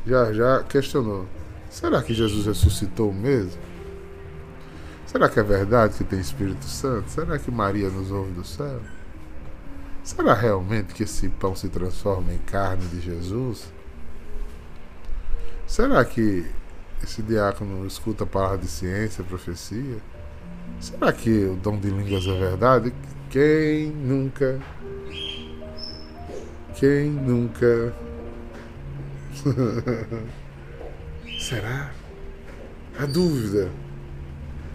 Já 0.05 0.33
já 0.33 0.63
questionou. 0.63 1.25
Será 1.69 2.01
que 2.01 2.13
Jesus 2.13 2.45
ressuscitou 2.45 3.13
mesmo? 3.13 3.59
Será 5.11 5.27
que 5.27 5.39
é 5.39 5.43
verdade 5.43 5.97
que 5.97 6.03
tem 6.03 6.19
Espírito 6.19 6.65
Santo? 6.65 7.09
Será 7.09 7.39
que 7.39 7.49
Maria 7.49 7.89
nos 7.89 8.11
ouve 8.11 8.31
do 8.31 8.45
céu? 8.45 8.79
Será 10.03 10.35
realmente 10.35 10.93
que 10.93 11.01
esse 11.01 11.27
pão 11.29 11.55
se 11.55 11.67
transforma 11.67 12.31
em 12.31 12.37
carne 12.37 12.85
de 12.85 13.01
Jesus? 13.01 13.73
Será 15.65 16.05
que 16.05 16.45
esse 17.01 17.23
diácono 17.23 17.87
escuta 17.87 18.23
a 18.23 18.27
palavra 18.27 18.59
de 18.59 18.67
ciência, 18.67 19.23
profecia? 19.23 19.97
Será 20.79 21.11
que 21.11 21.45
o 21.45 21.55
dom 21.55 21.79
de 21.79 21.89
línguas 21.89 22.27
é 22.27 22.39
verdade? 22.39 22.93
Quem 23.31 23.87
nunca? 23.87 24.59
Quem 26.75 27.09
nunca? 27.09 27.95
Será? 31.39 31.89
A 32.99 33.07
dúvida. 33.07 33.71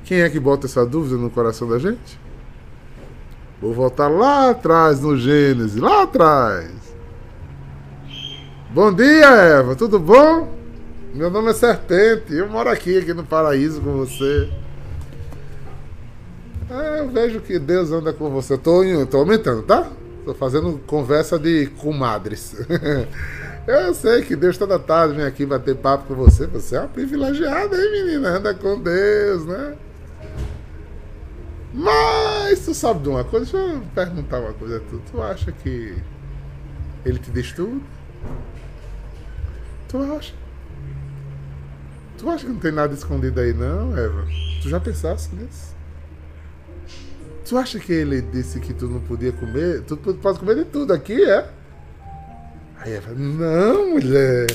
Quem 0.04 0.20
é 0.20 0.28
que 0.28 0.38
bota 0.38 0.66
essa 0.66 0.84
dúvida 0.84 1.16
no 1.16 1.30
coração 1.30 1.66
da 1.66 1.78
gente? 1.78 2.20
Vou 3.60 3.72
voltar 3.72 4.08
lá 4.08 4.50
atrás 4.50 5.00
no 5.00 5.16
Gênesis, 5.16 5.80
lá 5.80 6.02
atrás. 6.02 6.70
Bom 8.70 8.92
dia, 8.92 9.26
Eva, 9.26 9.74
tudo 9.74 9.98
bom? 9.98 10.52
Meu 11.14 11.30
nome 11.30 11.50
é 11.50 11.54
Serpente, 11.54 12.34
eu 12.34 12.48
moro 12.50 12.68
aqui, 12.68 12.98
aqui 12.98 13.14
no 13.14 13.24
paraíso 13.24 13.80
com 13.80 13.92
você. 13.92 14.50
Ah, 16.68 16.98
eu 16.98 17.08
vejo 17.08 17.40
que 17.40 17.58
Deus 17.58 17.90
anda 17.90 18.12
com 18.12 18.28
você. 18.28 18.54
Eu 18.54 18.58
tô, 18.58 18.82
tô 19.06 19.18
aumentando, 19.18 19.62
tá? 19.62 19.88
Tô 20.24 20.34
fazendo 20.34 20.78
conversa 20.86 21.38
de 21.38 21.66
comadres. 21.78 22.56
eu 23.66 23.94
sei 23.94 24.22
que 24.22 24.36
Deus 24.36 24.58
toda 24.58 24.78
tarde 24.78 25.14
vem 25.14 25.24
aqui 25.24 25.46
bater 25.46 25.76
papo 25.76 26.08
com 26.08 26.14
você. 26.14 26.46
Você 26.48 26.76
é 26.76 26.80
uma 26.80 26.88
privilegiada, 26.88 27.76
hein, 27.76 27.92
menina? 27.92 28.36
Anda 28.36 28.52
com 28.52 28.78
Deus, 28.78 29.46
né? 29.46 29.74
Mas 31.76 32.60
tu 32.60 32.72
sabe 32.72 33.02
de 33.02 33.08
uma 33.08 33.24
coisa? 33.24 33.50
Deixa 33.50 33.74
eu 33.74 33.82
perguntar 33.92 34.38
uma 34.38 34.52
coisa 34.52 34.76
a 34.76 34.80
tu. 34.80 35.02
Tu 35.10 35.20
acha 35.20 35.50
que 35.50 35.96
ele 37.04 37.18
te 37.18 37.32
diz 37.32 37.50
tudo? 37.52 37.82
Tu 39.88 39.98
acha? 39.98 40.34
Tu 42.16 42.30
acha 42.30 42.46
que 42.46 42.52
não 42.52 42.60
tem 42.60 42.70
nada 42.70 42.94
escondido 42.94 43.40
aí 43.40 43.52
não, 43.52 43.98
Eva? 43.98 44.24
Tu 44.62 44.68
já 44.68 44.78
pensaste 44.78 45.34
nisso? 45.34 45.74
Tu 47.44 47.58
acha 47.58 47.80
que 47.80 47.92
ele 47.92 48.22
disse 48.22 48.60
que 48.60 48.72
tu 48.72 48.86
não 48.86 49.00
podia 49.00 49.32
comer? 49.32 49.82
Tu 49.82 49.96
pode 49.96 50.38
comer 50.38 50.54
de 50.54 50.64
tudo 50.66 50.92
aqui, 50.92 51.24
é? 51.24 51.50
Aí 52.78 52.92
Eva, 52.92 53.12
não, 53.14 53.90
mulher. 53.90 54.46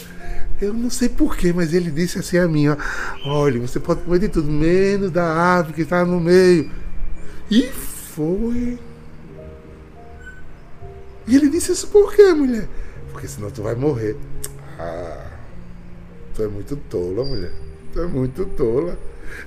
Eu 0.61 0.73
não 0.73 0.89
sei 0.89 1.09
porquê, 1.09 1.51
mas 1.51 1.73
ele 1.73 1.91
disse 1.91 2.17
assim 2.17 2.37
a 2.37 2.47
mim, 2.47 2.69
ó. 2.69 2.77
Olha, 3.25 3.59
você 3.59 3.77
pode 3.77 4.03
comer 4.03 4.19
de 4.19 4.29
tudo, 4.29 4.49
menos 4.49 5.11
da 5.11 5.25
árvore 5.25 5.73
que 5.75 5.81
está 5.81 6.05
no 6.05 6.19
meio. 6.19 6.71
E 7.49 7.63
foi. 7.63 8.79
E 11.27 11.35
ele 11.35 11.49
disse 11.49 11.71
isso 11.71 11.87
por 11.87 12.13
quê, 12.13 12.33
mulher? 12.33 12.67
Porque 13.11 13.27
senão 13.27 13.49
tu 13.49 13.63
vai 13.63 13.75
morrer. 13.75 14.15
Ah, 14.79 15.31
tu 16.33 16.43
é 16.43 16.47
muito 16.47 16.75
tola, 16.75 17.23
mulher. 17.23 17.51
Tu 17.93 18.01
é 18.01 18.07
muito 18.07 18.45
tola. 18.45 18.97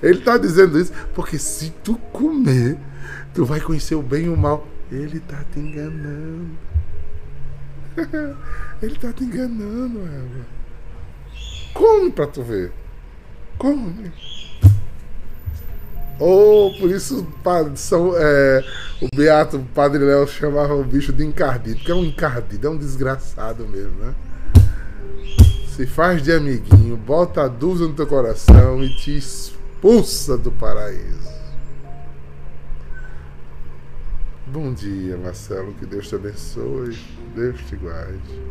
Ele 0.01 0.21
tá 0.21 0.37
dizendo 0.37 0.79
isso 0.79 0.93
porque 1.13 1.37
se 1.37 1.71
tu 1.83 1.95
comer, 2.11 2.77
tu 3.33 3.45
vai 3.45 3.59
conhecer 3.59 3.95
o 3.95 4.01
bem 4.01 4.25
e 4.25 4.29
o 4.29 4.37
mal. 4.37 4.67
Ele 4.91 5.19
tá 5.19 5.43
te 5.51 5.59
enganando. 5.59 6.57
Ele 8.81 8.95
tá 8.95 9.11
te 9.13 9.23
enganando, 9.23 9.99
Eva. 10.01 10.45
Come 11.73 12.11
pra 12.11 12.27
tu 12.27 12.43
ver. 12.43 12.71
Come. 13.57 14.11
Ou 16.25 16.69
oh, 16.69 16.79
por 16.79 16.89
isso 16.89 17.27
são, 17.75 18.13
é, 18.15 18.63
o 19.01 19.13
Beato 19.13 19.57
o 19.57 19.65
Padre 19.65 20.05
Léo 20.05 20.25
chamava 20.25 20.73
o 20.73 20.81
bicho 20.81 21.11
de 21.11 21.25
encardido, 21.25 21.75
porque 21.75 21.91
é 21.91 21.95
um 21.95 22.05
encardido, 22.05 22.65
é 22.65 22.69
um 22.69 22.77
desgraçado 22.77 23.67
mesmo, 23.67 23.91
né? 23.97 24.15
Se 25.75 25.85
faz 25.85 26.23
de 26.23 26.31
amiguinho, 26.31 26.95
bota 26.95 27.43
a 27.43 27.49
dúvida 27.49 27.89
no 27.89 27.93
teu 27.93 28.07
coração 28.07 28.81
e 28.81 28.95
te 28.95 29.17
expulsa 29.17 30.37
do 30.37 30.49
paraíso. 30.49 31.29
Bom 34.47 34.71
dia, 34.71 35.17
Marcelo, 35.17 35.73
que 35.73 35.85
Deus 35.85 36.07
te 36.07 36.15
abençoe, 36.15 36.97
Deus 37.35 37.59
te 37.67 37.75
guarde. 37.75 38.41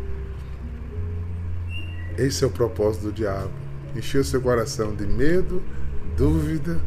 Esse 2.18 2.44
é 2.44 2.46
o 2.46 2.50
propósito 2.50 3.04
do 3.04 3.12
diabo: 3.12 3.50
encher 3.96 4.20
o 4.20 4.24
seu 4.24 4.42
coração 4.42 4.94
de 4.94 5.06
medo, 5.06 5.62
dúvida 6.18 6.78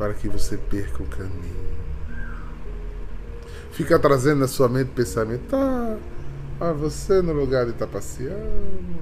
para 0.00 0.14
que 0.14 0.30
você 0.30 0.56
perca 0.56 1.02
o 1.02 1.06
caminho. 1.06 1.78
Fica 3.70 3.98
trazendo 3.98 4.40
na 4.40 4.48
sua 4.48 4.66
mente 4.66 4.92
pensamento, 4.94 5.42
tá, 5.50 5.96
ah, 6.58 6.72
você 6.72 7.20
no 7.20 7.34
lugar 7.34 7.66
de 7.66 7.72
estar 7.72 7.86
tá 7.86 7.92
passeando, 7.92 8.96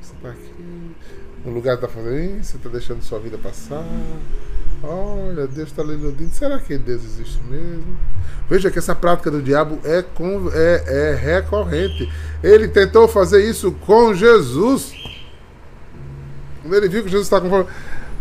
você 0.00 0.12
está 0.12 0.30
aqui, 0.30 0.96
no 1.44 1.52
lugar 1.52 1.76
de 1.76 1.84
estar 1.84 1.86
tá 1.86 2.02
fazendo 2.02 2.40
isso, 2.40 2.50
você 2.50 2.56
está 2.56 2.68
deixando 2.68 3.00
sua 3.00 3.20
vida 3.20 3.38
passar. 3.38 3.84
Olha, 4.82 5.46
Deus 5.46 5.68
está 5.68 5.84
lhe 5.84 5.92
iludindo. 5.92 6.32
Será 6.32 6.58
que 6.58 6.76
Deus 6.76 7.04
existe 7.04 7.40
mesmo? 7.44 7.96
Veja 8.48 8.72
que 8.72 8.78
essa 8.78 8.94
prática 8.94 9.30
do 9.30 9.40
diabo 9.40 9.78
é, 9.84 10.02
com, 10.02 10.50
é, 10.52 11.12
é 11.12 11.14
recorrente. 11.14 12.10
Ele 12.42 12.66
tentou 12.66 13.06
fazer 13.06 13.48
isso 13.48 13.70
com 13.86 14.12
Jesus. 14.14 14.92
Quando 16.62 16.74
ele 16.74 16.88
viu 16.88 17.04
que 17.04 17.10
Jesus 17.10 17.26
está 17.26 17.40
com 17.40 17.66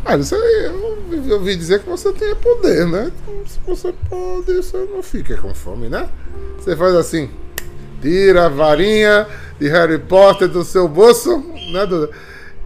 ah, 0.06 0.16
isso 0.16 0.34
aí, 0.34 0.70
eu 1.16 1.36
ouvi 1.36 1.56
dizer 1.56 1.82
que 1.82 1.90
você 1.90 2.12
tem 2.14 2.36
poder, 2.36 2.88
né? 2.88 3.12
Então, 3.24 3.46
se 3.46 3.60
você 3.66 3.94
pode, 4.10 4.54
você 4.54 4.78
não 4.92 5.02
fica 5.02 5.38
com 5.38 5.54
fome, 5.54 5.90
né? 5.90 6.10
Você 6.58 6.76
faz 6.76 6.96
assim, 6.96 7.30
tira 8.02 8.46
a 8.46 8.50
varinha 8.50 9.28
de 9.60 9.68
Harry 9.70 10.00
Potter 10.00 10.48
do 10.48 10.64
seu 10.64 10.88
bolso, 10.88 11.40
né, 11.72 11.86
Duda? 11.86 12.10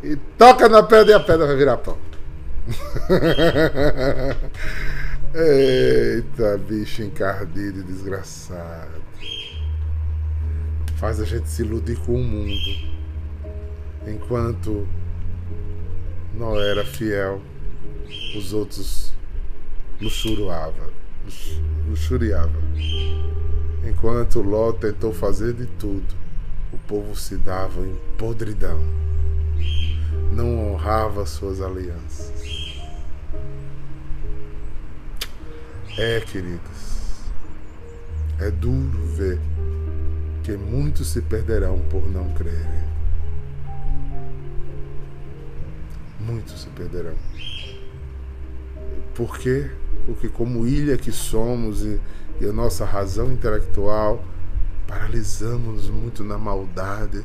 E 0.03 0.15
toca 0.37 0.67
na 0.67 0.83
pedra 0.83 1.13
e 1.13 1.15
a 1.15 1.19
pedra 1.19 1.47
vai 1.47 1.55
virar 1.55 1.77
pão. 1.77 1.97
Eita, 5.35 6.57
bicho 6.57 7.01
encardido 7.01 7.79
e 7.79 7.83
desgraçado. 7.83 9.01
Faz 10.97 11.19
a 11.19 11.25
gente 11.25 11.49
se 11.49 11.63
iludir 11.63 11.97
com 12.05 12.15
o 12.15 12.23
mundo. 12.23 12.93
Enquanto 14.05 14.87
não 16.33 16.59
era 16.59 16.85
fiel, 16.85 17.41
os 18.35 18.53
outros 18.53 19.13
luxuriavam. 20.01 20.89
luxuriava. 21.87 22.51
Enquanto 23.87 24.41
Ló 24.41 24.71
tentou 24.71 25.13
fazer 25.13 25.53
de 25.53 25.65
tudo, 25.65 26.15
o 26.71 26.77
povo 26.79 27.15
se 27.15 27.37
dava 27.37 27.81
em 27.85 27.95
podridão. 28.17 28.79
Não 30.31 30.73
honrava 30.73 31.25
suas 31.25 31.61
alianças. 31.61 32.31
É, 35.97 36.19
queridos, 36.21 37.21
é 38.39 38.49
duro 38.49 39.05
ver 39.05 39.39
que 40.43 40.53
muitos 40.53 41.07
se 41.07 41.21
perderão 41.21 41.79
por 41.89 42.09
não 42.09 42.33
crerem. 42.33 42.83
muitos 46.23 46.61
se 46.61 46.69
perderão. 46.69 47.15
Por 49.15 49.37
quê? 49.37 49.69
Porque, 50.05 50.27
como 50.27 50.67
ilha 50.67 50.97
que 50.97 51.11
somos 51.11 51.83
e, 51.83 51.99
e 52.41 52.45
a 52.45 52.51
nossa 52.51 52.83
razão 52.85 53.31
intelectual, 53.31 54.23
paralisamos 54.87 55.89
muito 55.89 56.23
na 56.23 56.37
maldade 56.37 57.23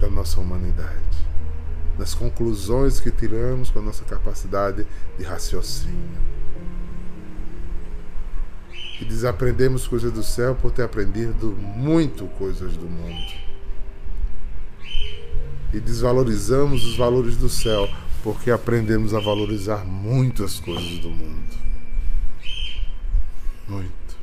da 0.00 0.10
nossa 0.10 0.40
humanidade, 0.40 1.26
nas 1.98 2.12
conclusões 2.12 3.00
que 3.00 3.10
tiramos 3.10 3.70
com 3.70 3.78
a 3.78 3.82
nossa 3.82 4.04
capacidade 4.04 4.86
de 5.18 5.24
raciocínio. 5.24 6.20
E 9.00 9.04
desaprendemos 9.04 9.86
coisas 9.86 10.12
do 10.12 10.22
céu 10.22 10.54
por 10.54 10.70
ter 10.70 10.82
aprendido 10.82 11.52
muito 11.76 12.26
coisas 12.38 12.76
do 12.76 12.86
mundo 12.86 13.46
e 15.76 15.80
desvalorizamos 15.80 16.84
os 16.86 16.96
valores 16.96 17.36
do 17.36 17.48
céu 17.48 17.88
porque 18.26 18.50
aprendemos 18.50 19.14
a 19.14 19.20
valorizar 19.20 19.84
muitas 19.84 20.58
coisas 20.58 20.98
do 20.98 21.08
mundo. 21.08 21.56
Muito. 23.68 24.16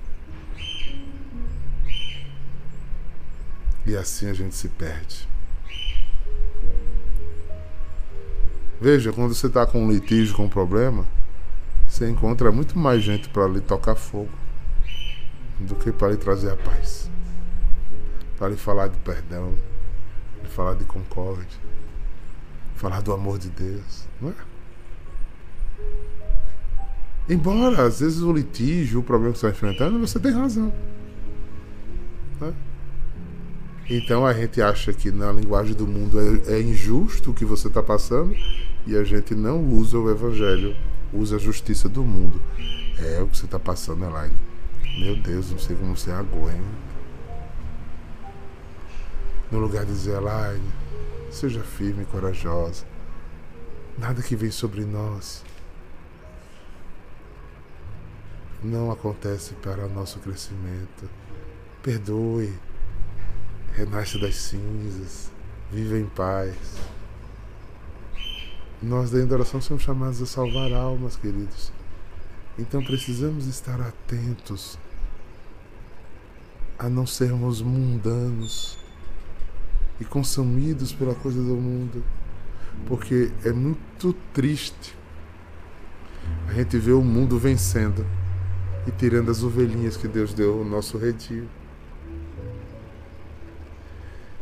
E 3.85 3.95
assim 3.95 4.29
a 4.29 4.33
gente 4.33 4.55
se 4.55 4.67
perde. 4.67 5.25
Veja, 8.81 9.13
quando 9.13 9.33
você 9.33 9.47
está 9.47 9.65
com 9.65 9.85
um 9.85 9.89
litígio, 9.89 10.35
com 10.35 10.43
um 10.43 10.49
problema, 10.49 11.07
você 11.87 12.09
encontra 12.09 12.51
muito 12.51 12.77
mais 12.77 13.01
gente 13.01 13.29
para 13.29 13.47
lhe 13.47 13.61
tocar 13.61 13.95
fogo 13.95 14.33
do 15.57 15.75
que 15.75 15.93
para 15.93 16.09
lhe 16.09 16.17
trazer 16.17 16.51
a 16.51 16.57
paz. 16.57 17.09
Para 18.37 18.49
lhe 18.49 18.57
falar 18.57 18.89
de 18.89 18.97
perdão, 18.97 19.55
lhe 20.43 20.49
falar 20.49 20.73
de 20.73 20.83
concórdia, 20.83 21.57
falar 22.83 23.01
do 23.01 23.13
amor 23.13 23.39
de 23.39 23.49
Deus, 23.49 24.05
não 24.19 24.29
é? 24.29 24.33
Embora 27.29 27.85
às 27.85 28.01
vezes 28.01 28.21
o 28.21 28.33
litígio, 28.33 28.99
o 28.99 29.03
problema 29.03 29.31
que 29.31 29.39
você 29.39 29.47
está 29.47 29.57
enfrentando, 29.57 29.97
você 30.05 30.19
tem 30.19 30.33
razão. 30.33 30.73
Né? 32.41 32.53
Então 33.89 34.25
a 34.25 34.33
gente 34.33 34.61
acha 34.61 34.91
que 34.91 35.11
na 35.11 35.31
linguagem 35.31 35.73
do 35.73 35.87
mundo 35.87 36.19
é, 36.19 36.55
é 36.55 36.61
injusto 36.61 37.31
o 37.31 37.33
que 37.33 37.45
você 37.45 37.69
está 37.69 37.81
passando 37.81 38.35
e 38.85 38.97
a 38.97 39.03
gente 39.05 39.33
não 39.33 39.63
usa 39.63 39.97
o 39.97 40.11
evangelho, 40.11 40.75
usa 41.13 41.37
a 41.37 41.39
justiça 41.39 41.87
do 41.87 42.03
mundo. 42.03 42.41
É 42.99 43.21
o 43.21 43.27
que 43.27 43.37
você 43.37 43.45
está 43.45 43.57
passando, 43.57 44.03
Elaine. 44.03 44.35
Meu 44.99 45.15
Deus, 45.15 45.49
não 45.49 45.57
sei 45.57 45.77
como 45.77 45.95
você 45.95 46.11
aguenta. 46.11 46.83
No 49.49 49.59
lugar 49.59 49.85
de 49.85 49.93
dizer, 49.93 50.17
Elaine, 50.17 50.82
seja 51.33 51.61
firme 51.61 52.03
e 52.03 52.05
corajosa. 52.05 52.85
Nada 53.97 54.21
que 54.21 54.35
vem 54.35 54.51
sobre 54.51 54.85
nós 54.85 55.43
não 58.63 58.91
acontece 58.91 59.53
para 59.55 59.87
nosso 59.87 60.19
crescimento. 60.19 61.09
Perdoe, 61.81 62.53
renasce 63.73 64.19
das 64.19 64.35
cinzas, 64.35 65.31
viva 65.71 65.97
em 65.97 66.05
paz. 66.05 66.55
Nós 68.81 69.11
da 69.11 69.19
adoração 69.19 69.61
somos 69.61 69.83
chamados 69.83 70.21
a 70.21 70.25
salvar 70.25 70.71
almas, 70.71 71.15
queridos. 71.15 71.71
Então 72.57 72.83
precisamos 72.83 73.47
estar 73.47 73.81
atentos 73.81 74.77
a 76.77 76.89
não 76.89 77.05
sermos 77.05 77.61
mundanos 77.61 78.77
e 80.03 80.05
consumidos 80.05 80.91
pela 80.91 81.15
coisa 81.15 81.41
do 81.41 81.55
mundo, 81.55 82.03
porque 82.85 83.31
é 83.45 83.53
muito 83.53 84.11
triste 84.33 84.93
a 86.49 86.53
gente 86.53 86.77
ver 86.77 86.91
o 86.91 87.01
mundo 87.01 87.39
vencendo 87.39 88.05
e 88.85 88.91
tirando 88.91 89.31
as 89.31 89.43
ovelhinhas 89.43 89.95
que 89.95 90.09
Deus 90.09 90.33
deu 90.33 90.59
ao 90.59 90.65
nosso 90.65 90.97
redil. 90.97 91.47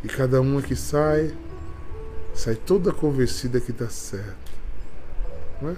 E 0.03 0.07
cada 0.07 0.41
uma 0.41 0.63
que 0.63 0.75
sai, 0.75 1.31
sai 2.33 2.55
toda 2.55 2.91
convencida 2.91 3.61
que 3.61 3.69
está 3.69 3.87
certo. 3.87 4.51
Não 5.61 5.69
é? 5.69 5.75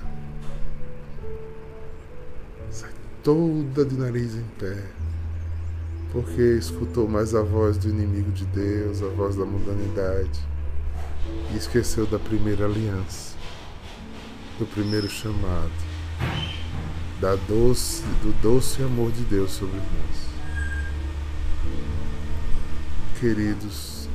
Sai 2.72 2.91
toda 3.22 3.84
de 3.84 3.98
nariz 3.98 4.34
em 4.34 4.46
pé. 4.58 4.82
Porque 6.13 6.41
escutou 6.41 7.10
mais 7.10 7.36
a 7.36 7.41
voz 7.41 7.78
do 7.78 7.89
inimigo 7.89 8.32
de 8.32 8.45
Deus, 8.45 9.02
a 9.04 9.08
voz 9.08 9.36
da 9.36 9.43
mundanidade. 9.43 10.39
E 11.54 11.58
esqueceu 11.58 12.06
da 12.06 12.19
primeira 12.19 12.65
aliança, 12.65 13.36
do 14.58 14.65
primeiro 14.65 15.10
chamado 15.10 15.71
da 17.23 17.36
doce, 17.47 18.04
do 18.21 18.34
doce 18.41 18.84
amor 18.84 19.10
de 19.10 19.23
Deus 19.23 19.52
sobre 19.52 19.78
nós. 19.78 20.28
Queridos, 23.17 24.10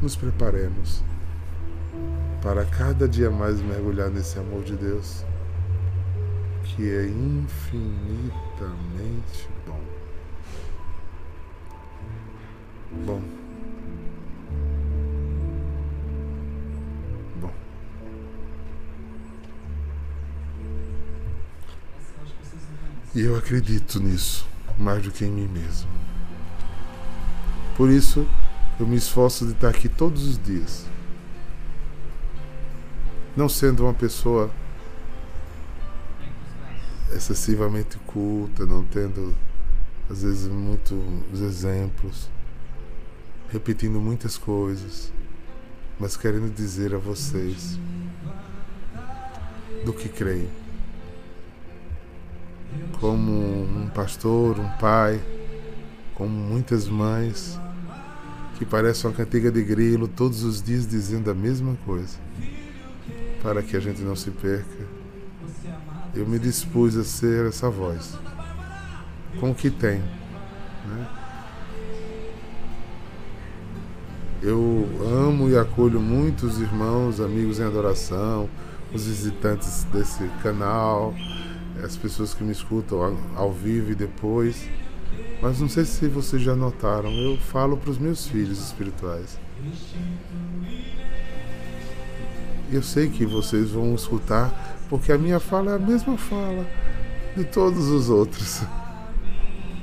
nos 0.00 0.14
preparemos 0.14 1.02
para 2.40 2.64
cada 2.64 3.08
dia 3.08 3.28
mais 3.28 3.60
mergulhar 3.60 4.08
nesse 4.08 4.38
amor 4.38 4.62
de 4.62 4.76
Deus, 4.76 5.24
que 6.62 6.88
é 6.88 7.06
infinitamente 7.06 8.30
bom. 12.90 13.22
Bom. 17.40 17.52
E 23.14 23.20
eu 23.20 23.36
acredito 23.36 24.00
nisso 24.00 24.46
mais 24.78 25.02
do 25.02 25.10
que 25.10 25.24
em 25.24 25.30
mim 25.30 25.48
mesmo. 25.48 25.90
Por 27.76 27.90
isso, 27.90 28.26
eu 28.78 28.86
me 28.86 28.96
esforço 28.96 29.46
de 29.46 29.52
estar 29.52 29.68
aqui 29.68 29.88
todos 29.88 30.26
os 30.26 30.42
dias. 30.42 30.86
Não 33.36 33.48
sendo 33.48 33.84
uma 33.84 33.94
pessoa 33.94 34.50
excessivamente 37.12 37.98
culta, 38.06 38.64
não 38.64 38.84
tendo 38.84 39.34
às 40.08 40.22
vezes 40.22 40.48
muitos 40.48 41.40
exemplos, 41.40 42.28
repetindo 43.52 44.00
muitas 44.00 44.38
coisas, 44.38 45.12
mas 45.98 46.16
querendo 46.16 46.52
dizer 46.54 46.94
a 46.94 46.98
vocês 46.98 47.78
do 49.84 49.92
que 49.92 50.08
creio 50.08 50.60
como 53.00 53.32
um 53.32 53.88
pastor, 53.88 54.58
um 54.58 54.68
pai, 54.78 55.20
como 56.14 56.30
muitas 56.30 56.86
mães, 56.86 57.58
que 58.58 58.64
parecem 58.64 59.08
uma 59.08 59.16
cantiga 59.16 59.50
de 59.50 59.62
grilo 59.62 60.06
todos 60.06 60.44
os 60.44 60.62
dias 60.62 60.86
dizendo 60.86 61.30
a 61.30 61.34
mesma 61.34 61.76
coisa, 61.86 62.18
para 63.42 63.62
que 63.62 63.76
a 63.76 63.80
gente 63.80 64.02
não 64.02 64.14
se 64.14 64.30
perca. 64.30 65.00
Eu 66.14 66.26
me 66.26 66.38
dispus 66.38 66.96
a 66.96 67.04
ser 67.04 67.46
essa 67.46 67.70
voz, 67.70 68.18
com 69.38 69.50
o 69.50 69.54
que 69.54 69.70
tem. 69.70 69.98
Né? 69.98 71.19
Eu 74.42 74.88
amo 75.02 75.50
e 75.50 75.56
acolho 75.58 76.00
muitos 76.00 76.58
irmãos, 76.58 77.20
amigos 77.20 77.60
em 77.60 77.64
adoração, 77.64 78.48
os 78.90 79.06
visitantes 79.06 79.84
desse 79.92 80.26
canal, 80.42 81.14
as 81.84 81.94
pessoas 81.94 82.32
que 82.32 82.42
me 82.42 82.50
escutam 82.50 83.18
ao 83.36 83.52
vivo 83.52 83.92
e 83.92 83.94
depois. 83.94 84.66
Mas 85.42 85.60
não 85.60 85.68
sei 85.68 85.84
se 85.84 86.08
vocês 86.08 86.40
já 86.40 86.56
notaram, 86.56 87.10
eu 87.10 87.36
falo 87.36 87.76
para 87.76 87.90
os 87.90 87.98
meus 87.98 88.26
filhos 88.26 88.58
espirituais. 88.64 89.38
Eu 92.72 92.82
sei 92.82 93.10
que 93.10 93.26
vocês 93.26 93.70
vão 93.70 93.94
escutar, 93.94 94.78
porque 94.88 95.12
a 95.12 95.18
minha 95.18 95.38
fala 95.38 95.72
é 95.72 95.74
a 95.74 95.78
mesma 95.78 96.16
fala 96.16 96.66
de 97.36 97.44
todos 97.44 97.88
os 97.88 98.08
outros. 98.08 98.62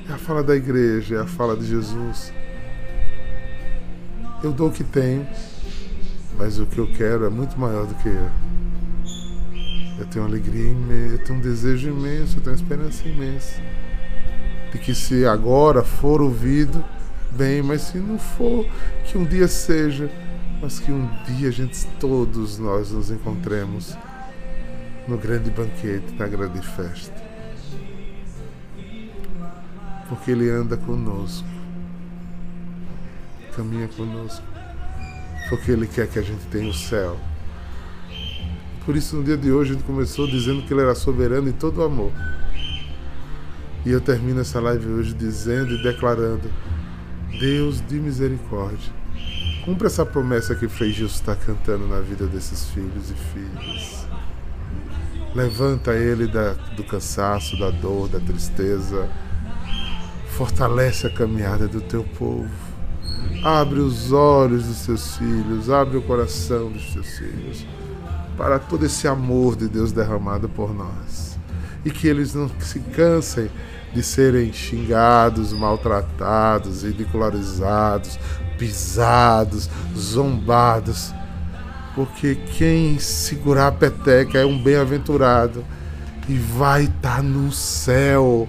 É 0.08 0.14
a 0.14 0.18
fala 0.18 0.42
da 0.42 0.56
igreja, 0.56 1.16
é 1.16 1.20
a 1.20 1.26
fala 1.26 1.56
de 1.56 1.64
Jesus. 1.64 2.32
Eu 4.42 4.52
dou 4.52 4.68
o 4.68 4.72
que 4.72 4.84
tenho, 4.84 5.26
mas 6.38 6.60
o 6.60 6.66
que 6.66 6.78
eu 6.78 6.86
quero 6.92 7.24
é 7.24 7.28
muito 7.28 7.58
maior 7.58 7.86
do 7.86 7.94
que 7.96 8.08
eu. 8.08 8.30
Eu 9.98 10.06
tenho 10.06 10.24
alegria 10.24 10.70
imensa, 10.70 11.14
eu 11.14 11.24
tenho 11.24 11.38
um 11.40 11.42
desejo 11.42 11.88
imenso, 11.88 12.36
eu 12.36 12.42
tenho 12.42 12.54
uma 12.54 12.62
esperança 12.62 13.08
imensa. 13.08 13.60
De 14.70 14.78
que 14.78 14.94
se 14.94 15.26
agora 15.26 15.82
for 15.82 16.22
ouvido, 16.22 16.84
bem, 17.32 17.62
mas 17.62 17.82
se 17.82 17.98
não 17.98 18.16
for, 18.16 18.64
que 19.04 19.18
um 19.18 19.24
dia 19.24 19.48
seja, 19.48 20.08
mas 20.62 20.78
que 20.78 20.92
um 20.92 21.08
dia 21.26 21.48
a 21.48 21.52
gente, 21.52 21.84
todos 21.98 22.60
nós 22.60 22.92
nos 22.92 23.10
encontremos 23.10 23.96
no 25.08 25.18
grande 25.18 25.50
banquete, 25.50 26.14
na 26.16 26.28
grande 26.28 26.60
festa. 26.64 27.26
Porque 30.08 30.30
Ele 30.30 30.48
anda 30.48 30.76
conosco, 30.76 31.57
caminha 33.58 33.88
conosco, 33.88 34.44
porque 35.48 35.72
Ele 35.72 35.86
quer 35.86 36.06
que 36.08 36.18
a 36.18 36.22
gente 36.22 36.46
tenha 36.46 36.70
o 36.70 36.74
céu 36.74 37.18
por 38.88 38.96
isso, 38.96 39.16
no 39.16 39.22
dia 39.22 39.36
de 39.36 39.52
hoje, 39.52 39.74
gente 39.74 39.84
começou 39.84 40.26
dizendo 40.26 40.62
que 40.62 40.72
ele 40.72 40.80
era 40.80 40.94
soberano 40.94 41.46
em 41.46 41.52
todo 41.52 41.82
o 41.82 41.84
amor. 41.84 42.10
E 43.84 43.90
eu 43.90 44.00
termino 44.00 44.40
essa 44.40 44.58
live 44.60 44.88
hoje 44.88 45.12
dizendo 45.12 45.74
e 45.74 45.82
declarando: 45.82 46.50
Deus 47.38 47.86
de 47.86 47.96
misericórdia, 47.96 48.90
cumpra 49.62 49.88
essa 49.88 50.06
promessa 50.06 50.54
que 50.54 50.66
Frei 50.68 50.90
Gilson 50.90 51.16
está 51.16 51.36
cantando 51.36 51.86
na 51.86 52.00
vida 52.00 52.26
desses 52.26 52.70
filhos 52.70 53.10
e 53.10 53.14
filhas. 53.34 54.08
Levanta 55.34 55.92
ele 55.92 56.26
da, 56.26 56.54
do 56.74 56.82
cansaço, 56.82 57.58
da 57.58 57.68
dor, 57.68 58.08
da 58.08 58.20
tristeza. 58.20 59.06
Fortalece 60.30 61.06
a 61.06 61.10
caminhada 61.10 61.68
do 61.68 61.82
teu 61.82 62.04
povo. 62.04 62.67
Abre 63.42 63.80
os 63.80 64.12
olhos 64.12 64.64
dos 64.64 64.86
teus 64.86 65.16
filhos, 65.16 65.70
abre 65.70 65.96
o 65.96 66.02
coração 66.02 66.70
dos 66.70 66.92
teus 66.92 67.18
filhos 67.18 67.66
para 68.36 68.58
todo 68.58 68.86
esse 68.86 69.08
amor 69.08 69.56
de 69.56 69.68
Deus 69.68 69.90
derramado 69.90 70.48
por 70.48 70.72
nós. 70.72 71.36
E 71.84 71.90
que 71.90 72.06
eles 72.06 72.34
não 72.34 72.48
se 72.60 72.78
cansem 72.80 73.50
de 73.92 74.02
serem 74.02 74.52
xingados, 74.52 75.52
maltratados, 75.52 76.82
ridicularizados, 76.82 78.18
pisados, 78.58 79.68
zombados, 79.96 81.14
Porque 81.94 82.36
quem 82.56 82.98
segurar 82.98 83.68
a 83.68 83.72
peteca 83.72 84.38
é 84.38 84.46
um 84.46 84.62
bem-aventurado 84.62 85.64
e 86.28 86.34
vai 86.34 86.84
estar 86.84 87.16
tá 87.16 87.22
no 87.22 87.50
céu 87.50 88.48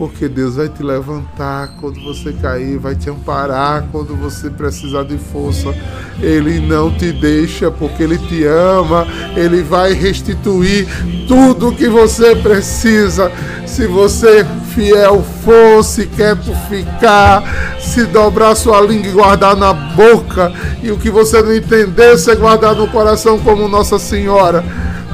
porque 0.00 0.28
Deus 0.28 0.56
vai 0.56 0.66
te 0.66 0.82
levantar 0.82 1.74
quando 1.78 2.02
você 2.02 2.32
cair, 2.32 2.78
vai 2.78 2.94
te 2.94 3.10
amparar 3.10 3.84
quando 3.92 4.16
você 4.16 4.48
precisar 4.48 5.02
de 5.02 5.18
força. 5.18 5.74
Ele 6.22 6.58
não 6.58 6.90
te 6.90 7.12
deixa 7.12 7.70
porque 7.70 8.04
Ele 8.04 8.16
te 8.16 8.46
ama, 8.46 9.06
Ele 9.36 9.62
vai 9.62 9.92
restituir 9.92 10.88
tudo 11.28 11.76
que 11.76 11.86
você 11.86 12.34
precisa. 12.34 13.30
Se 13.66 13.86
você 13.86 14.46
fiel 14.74 15.22
for, 15.44 15.84
se 15.84 16.06
quieto 16.06 16.50
ficar, 16.70 17.78
se 17.78 18.06
dobrar 18.06 18.54
sua 18.54 18.80
língua 18.80 19.06
e 19.06 19.12
guardar 19.12 19.54
na 19.54 19.74
boca, 19.74 20.50
e 20.82 20.90
o 20.90 20.96
que 20.96 21.10
você 21.10 21.42
não 21.42 21.52
entender, 21.52 22.12
você 22.16 22.34
guardar 22.34 22.74
no 22.74 22.88
coração 22.88 23.38
como 23.38 23.68
Nossa 23.68 23.98
Senhora 23.98 24.64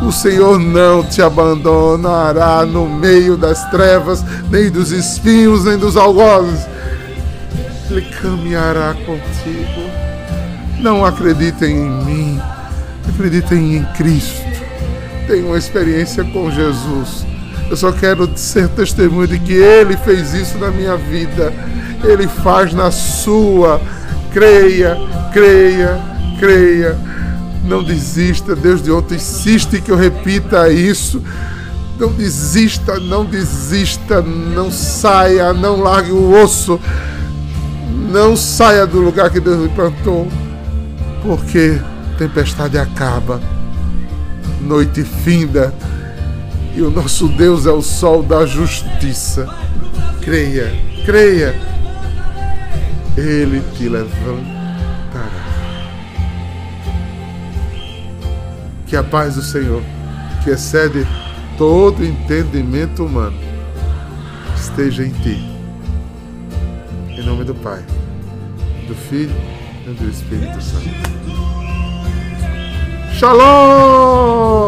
o 0.07 0.13
Senhor 0.13 0.59
não 0.61 1.03
te 1.03 1.21
abandonará 1.21 2.65
no 2.65 2.89
meio 2.89 3.37
das 3.37 3.69
trevas, 3.71 4.25
nem 4.49 4.71
dos 4.71 4.93
espinhos, 4.93 5.65
nem 5.65 5.77
dos 5.77 5.97
algozes. 5.97 6.65
Ele 7.91 8.03
caminhará 8.03 8.95
contigo. 8.95 9.91
Não 10.79 11.05
acreditem 11.05 11.77
em 11.77 12.05
mim, 12.05 12.41
acreditem 13.09 13.79
em 13.79 13.85
Cristo. 13.95 14.47
Tenham 15.27 15.49
uma 15.49 15.59
experiência 15.59 16.23
com 16.23 16.53
Jesus. 16.53 17.27
Eu 17.69 17.77
só 17.77 17.91
quero 17.91 18.31
ser 18.37 18.69
testemunho 18.69 19.27
de 19.27 19.41
que 19.41 19.55
Ele 19.55 19.97
fez 19.97 20.35
isso 20.35 20.57
na 20.59 20.71
minha 20.71 20.97
vida. 20.97 21.53
Ele 22.05 22.29
faz 22.29 22.73
na 22.73 22.93
sua. 22.93 23.81
Creia, 24.33 24.97
creia, 25.33 25.99
creia 26.39 26.97
não 27.67 27.83
desista, 27.83 28.55
Deus 28.55 28.81
de 28.81 28.91
ontem 28.91 29.17
insiste 29.17 29.81
que 29.81 29.91
eu 29.91 29.97
repita 29.97 30.71
isso. 30.71 31.23
Não 31.99 32.13
desista, 32.13 33.01
não 33.01 33.25
desista, 33.25 34.23
não 34.23 34.71
saia, 34.71 35.53
não 35.53 35.81
largue 35.81 36.13
o 36.13 36.33
osso. 36.43 36.81
Não 38.11 38.37
saia 38.37 38.87
do 38.87 39.01
lugar 39.01 39.31
que 39.31 39.41
Deus 39.41 39.63
lhe 39.63 39.69
plantou. 39.71 40.29
Porque 41.23 41.81
tempestade 42.19 42.79
acaba, 42.79 43.41
noite 44.61 45.03
finda, 45.03 45.75
e 46.75 46.83
o 46.83 46.91
nosso 46.91 47.29
Deus 47.29 47.67
é 47.67 47.73
o 47.73 47.83
sol 47.83 48.23
da 48.23 48.47
justiça. 48.47 49.49
Creia, 50.21 50.73
creia. 51.05 51.55
Ele 53.17 53.63
te 53.77 53.89
levanta 53.89 54.56
que 58.87 58.97
a 58.97 59.03
paz 59.03 59.35
do 59.35 59.43
Senhor, 59.43 59.83
que 60.45 60.51
excede 60.51 61.07
todo 61.59 62.05
entendimento 62.05 63.05
humano, 63.05 63.37
esteja 64.55 65.05
em 65.05 65.11
ti. 65.11 65.45
Em 67.09 67.23
nome 67.25 67.45
do 67.45 67.55
Pai, 67.55 67.85
do 68.87 68.95
Filho 68.95 69.35
e 69.87 69.91
do 69.91 70.09
Espírito 70.09 70.61
Santo. 70.61 70.89
Shalom! 73.19 74.67